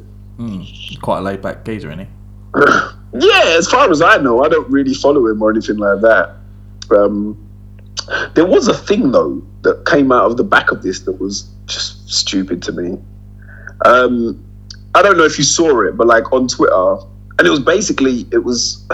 [1.00, 2.08] Quite a laid back geezer, isn't he?
[3.16, 6.34] Yeah, as far as I know, I don't really follow him or anything like that.
[6.90, 7.38] Um,
[8.34, 11.42] there was a thing though that came out of the back of this that was
[11.66, 12.98] just stupid to me.
[13.84, 14.44] Um,
[14.94, 16.96] I don't know if you saw it, but like on Twitter,
[17.38, 18.86] and it was basically it was.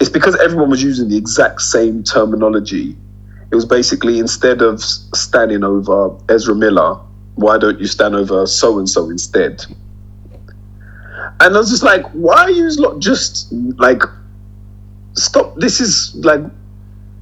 [0.00, 2.96] it's because everyone was using the exact same terminology.
[3.50, 6.94] It was basically instead of standing over Ezra Miller,
[7.34, 9.64] why don't you stand over so and so instead?
[11.40, 14.02] And I was just like, why are you lot just like,
[15.14, 15.56] stop?
[15.56, 16.42] This is like,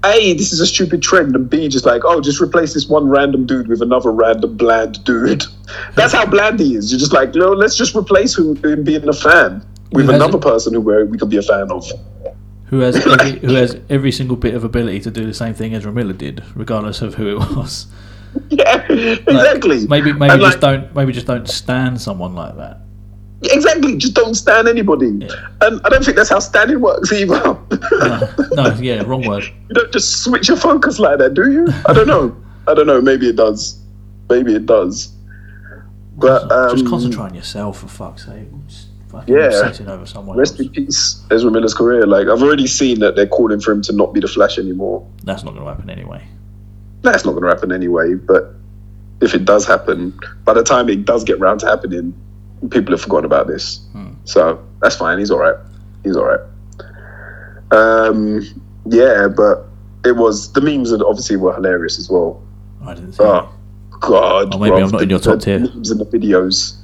[0.04, 3.08] A, this is a stupid trend, and B, just like, oh, just replace this one
[3.08, 5.44] random dude with another random bland dude.
[5.96, 6.92] That's how bland he is.
[6.92, 10.38] You're just like, no, let's just replace him, him being a fan with Who another
[10.38, 11.90] person who we we could be a fan of.
[12.66, 15.74] Who has every, who has every single bit of ability to do the same thing
[15.74, 17.86] Ezra Miller did, regardless of who it was.
[18.50, 19.86] Yeah, Like, exactly.
[19.86, 22.82] Maybe maybe And, just like, don't maybe just don't stand someone like that.
[23.42, 25.06] Exactly, just don't stand anybody.
[25.08, 27.34] And I don't think that's how standing works either.
[27.40, 29.44] No, no, yeah, wrong word.
[29.68, 31.68] You don't just switch your focus like that, do you?
[31.86, 32.36] I don't know.
[32.66, 33.00] I don't know.
[33.00, 33.80] Maybe it does.
[34.28, 35.12] Maybe it does.
[36.16, 38.48] But um, just concentrate on yourself for fuck's sake.
[38.66, 39.44] Just fucking Yeah.
[39.46, 40.60] obsessing over someone Rest else.
[40.62, 42.06] in peace, Ezra Miller's career.
[42.06, 45.06] Like I've already seen that they're calling for him to not be the Flash anymore.
[45.22, 46.24] That's not going to happen anyway.
[47.02, 48.14] That's not going to happen anyway.
[48.14, 48.52] But
[49.20, 52.12] if it does happen, by the time it does get round to happening,
[52.70, 53.80] people have forgotten about this.
[54.24, 55.18] So that's fine.
[55.18, 55.56] He's all right.
[56.04, 56.40] He's all right.
[57.70, 58.42] Um,
[58.86, 59.64] yeah, but
[60.04, 62.42] it was the memes that obviously were hilarious as well.
[62.84, 63.48] I didn't see Oh
[64.00, 64.54] God!
[64.54, 65.58] Oh, maybe bruv, I'm not in your top the tier.
[65.60, 66.76] Memes and the videos.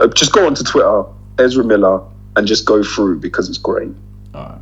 [0.00, 1.04] Uh, just go onto Twitter,
[1.38, 2.00] Ezra Miller,
[2.36, 3.88] and just go through because it's great.
[3.88, 3.94] it.
[4.36, 4.60] Alright,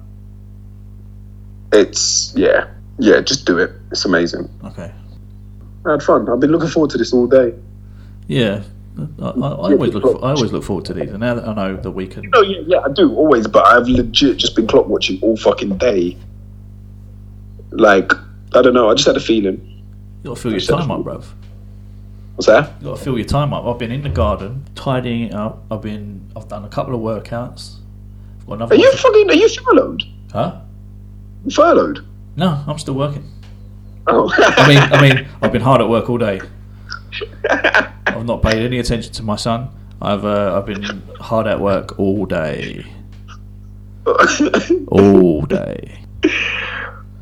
[1.72, 2.66] It's yeah,
[2.98, 3.20] yeah.
[3.20, 3.70] Just do it.
[3.90, 4.48] It's amazing.
[4.64, 4.92] okay.
[5.86, 6.28] I had fun.
[6.28, 7.54] I've been looking forward to this all day.
[8.26, 8.62] Yeah.
[9.20, 10.02] I, I, I always look.
[10.02, 12.30] For, I always look forward to these, and now that I know that we can.
[12.34, 12.78] Oh yeah, yeah.
[12.78, 16.16] I do always, but I've legit just been clock watching all fucking day.
[17.70, 18.12] Like
[18.54, 18.90] I don't know.
[18.90, 19.82] I just had a feeling.
[20.22, 21.24] You got to fill your time up, bruv.
[22.34, 22.72] What's that?
[22.80, 23.64] You got to fill your time up.
[23.64, 25.64] I've been in the garden tidying it up.
[25.70, 26.30] I've been.
[26.36, 27.76] I've done a couple of workouts.
[28.40, 28.74] I've got another.
[28.74, 29.30] Are you fucking?
[29.30, 30.02] Are you furloughed?
[30.32, 30.60] Huh?
[31.44, 32.06] You furloughed?
[32.36, 33.30] No, I'm still working.
[34.06, 34.32] Oh.
[34.36, 36.40] I mean, I mean, I've been hard at work all day.
[37.50, 39.68] I've not paid any attention to my son.
[40.02, 40.82] I've uh, I've been
[41.20, 42.84] hard at work all day,
[44.88, 46.04] all day.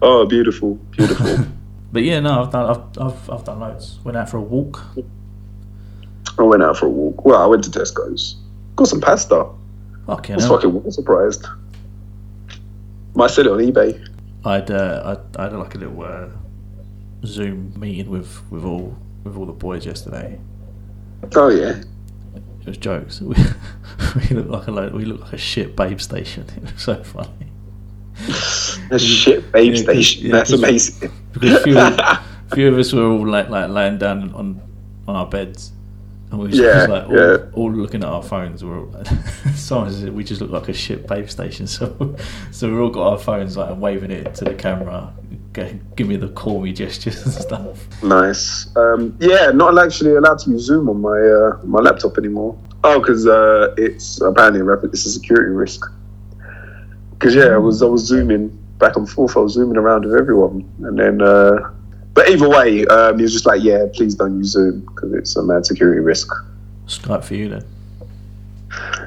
[0.02, 1.46] oh, beautiful, beautiful.
[1.90, 3.98] But yeah, no, I've done I've, I've, I've done loads.
[4.04, 4.84] Went out for a walk.
[6.38, 7.24] I went out for a walk.
[7.24, 8.36] Well, I went to Tesco's.
[8.76, 9.48] Got some pasta.
[10.06, 10.60] Fucking I was hell.
[10.60, 11.46] fucking surprised.
[13.14, 14.06] Might sell it on eBay.
[14.44, 16.28] I'd uh, I'd, I had like a little uh,
[17.24, 18.96] Zoom meeting with, with all
[19.28, 20.38] with all the boys yesterday.
[21.34, 21.80] Oh yeah.
[22.60, 23.20] It was jokes.
[24.30, 26.44] We, we look like a lo- we look like a shit babe station.
[26.56, 27.28] It was so funny.
[28.90, 30.26] A shit babe Yeah, station.
[30.26, 31.10] yeah, That's amazing.
[31.32, 34.60] because a few, few of us were all like like laying down on
[35.06, 35.72] on our beds,
[36.30, 37.36] and we were just like all, yeah.
[37.54, 38.62] all looking at our phones.
[38.64, 39.04] We We're all,
[39.54, 41.66] someone said we just look like a shit babe station.
[41.66, 42.16] So
[42.50, 45.12] so we all got our phones like waving it to the camera,
[45.96, 48.02] give me the call me gestures and stuff.
[48.02, 48.74] Nice.
[48.76, 52.58] Um, yeah, not actually allowed to use Zoom on my uh, my laptop anymore.
[52.84, 55.84] Oh, because uh, it's apparently a it's a security risk.
[57.12, 58.48] Because yeah, I was I was zooming
[58.78, 59.36] back and forth.
[59.36, 61.22] I was zooming around with everyone, and then.
[61.22, 61.72] Uh,
[62.14, 65.36] but either way, um, he was just like, "Yeah, please don't use Zoom because it's
[65.36, 66.28] a mad security risk."
[66.86, 67.64] Skype for you then.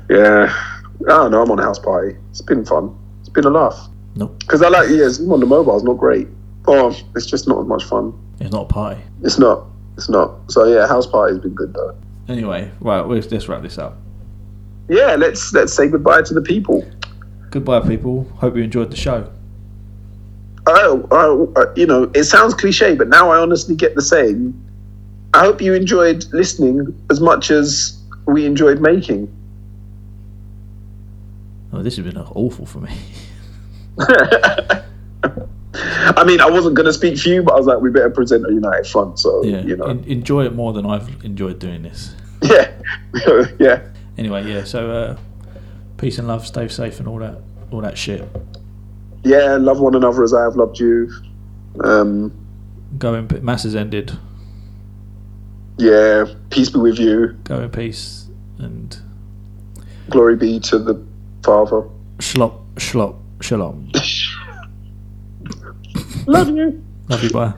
[0.09, 0.53] Yeah,
[1.01, 1.41] I don't know.
[1.41, 2.15] I'm on a house party.
[2.29, 2.97] It's been fun.
[3.19, 3.89] It's been a laugh.
[4.15, 4.39] Nope.
[4.39, 6.27] Because I like yeah, Zoom on the mobile is not great.
[6.67, 8.13] Oh, it's just not as much fun.
[8.39, 9.01] It's not a party.
[9.23, 9.65] It's not.
[9.97, 10.51] It's not.
[10.51, 11.95] So yeah, house party's been good though.
[12.27, 13.97] Anyway, right, let's, let's wrap this up.
[14.89, 16.85] Yeah, let's let's say goodbye to the people.
[17.49, 18.23] Goodbye, people.
[18.35, 19.29] Hope you enjoyed the show.
[20.67, 24.53] Oh, oh, you know, it sounds cliche, but now I honestly get the same.
[25.33, 29.33] I hope you enjoyed listening as much as we enjoyed making.
[31.73, 32.95] Oh, this has been awful for me.
[36.17, 38.09] I mean, I wasn't going to speak for you, but I was like, we better
[38.09, 39.19] present a united front.
[39.19, 42.15] So, Yeah, you know, en- enjoy it more than I've enjoyed doing this.
[42.41, 42.71] yeah,
[43.59, 43.87] yeah,
[44.17, 44.63] Anyway, yeah.
[44.63, 45.17] So, uh,
[45.97, 46.45] peace and love.
[46.47, 47.37] Stay safe and all that,
[47.71, 48.27] all that shit.
[49.23, 49.55] yeah.
[49.57, 51.11] Love one another as I have loved you.
[51.83, 52.31] Um,
[52.97, 53.27] Go in.
[53.45, 54.11] Mass has ended.
[55.77, 57.37] yeah, peace be with you.
[57.43, 58.27] Go in peace
[58.59, 58.97] and
[60.09, 61.01] Glory be to the
[61.43, 61.83] Father.
[62.17, 63.91] shlop, shlop, shalom.
[66.31, 66.81] Love you.
[67.09, 67.29] Love you.
[67.29, 67.53] Bye.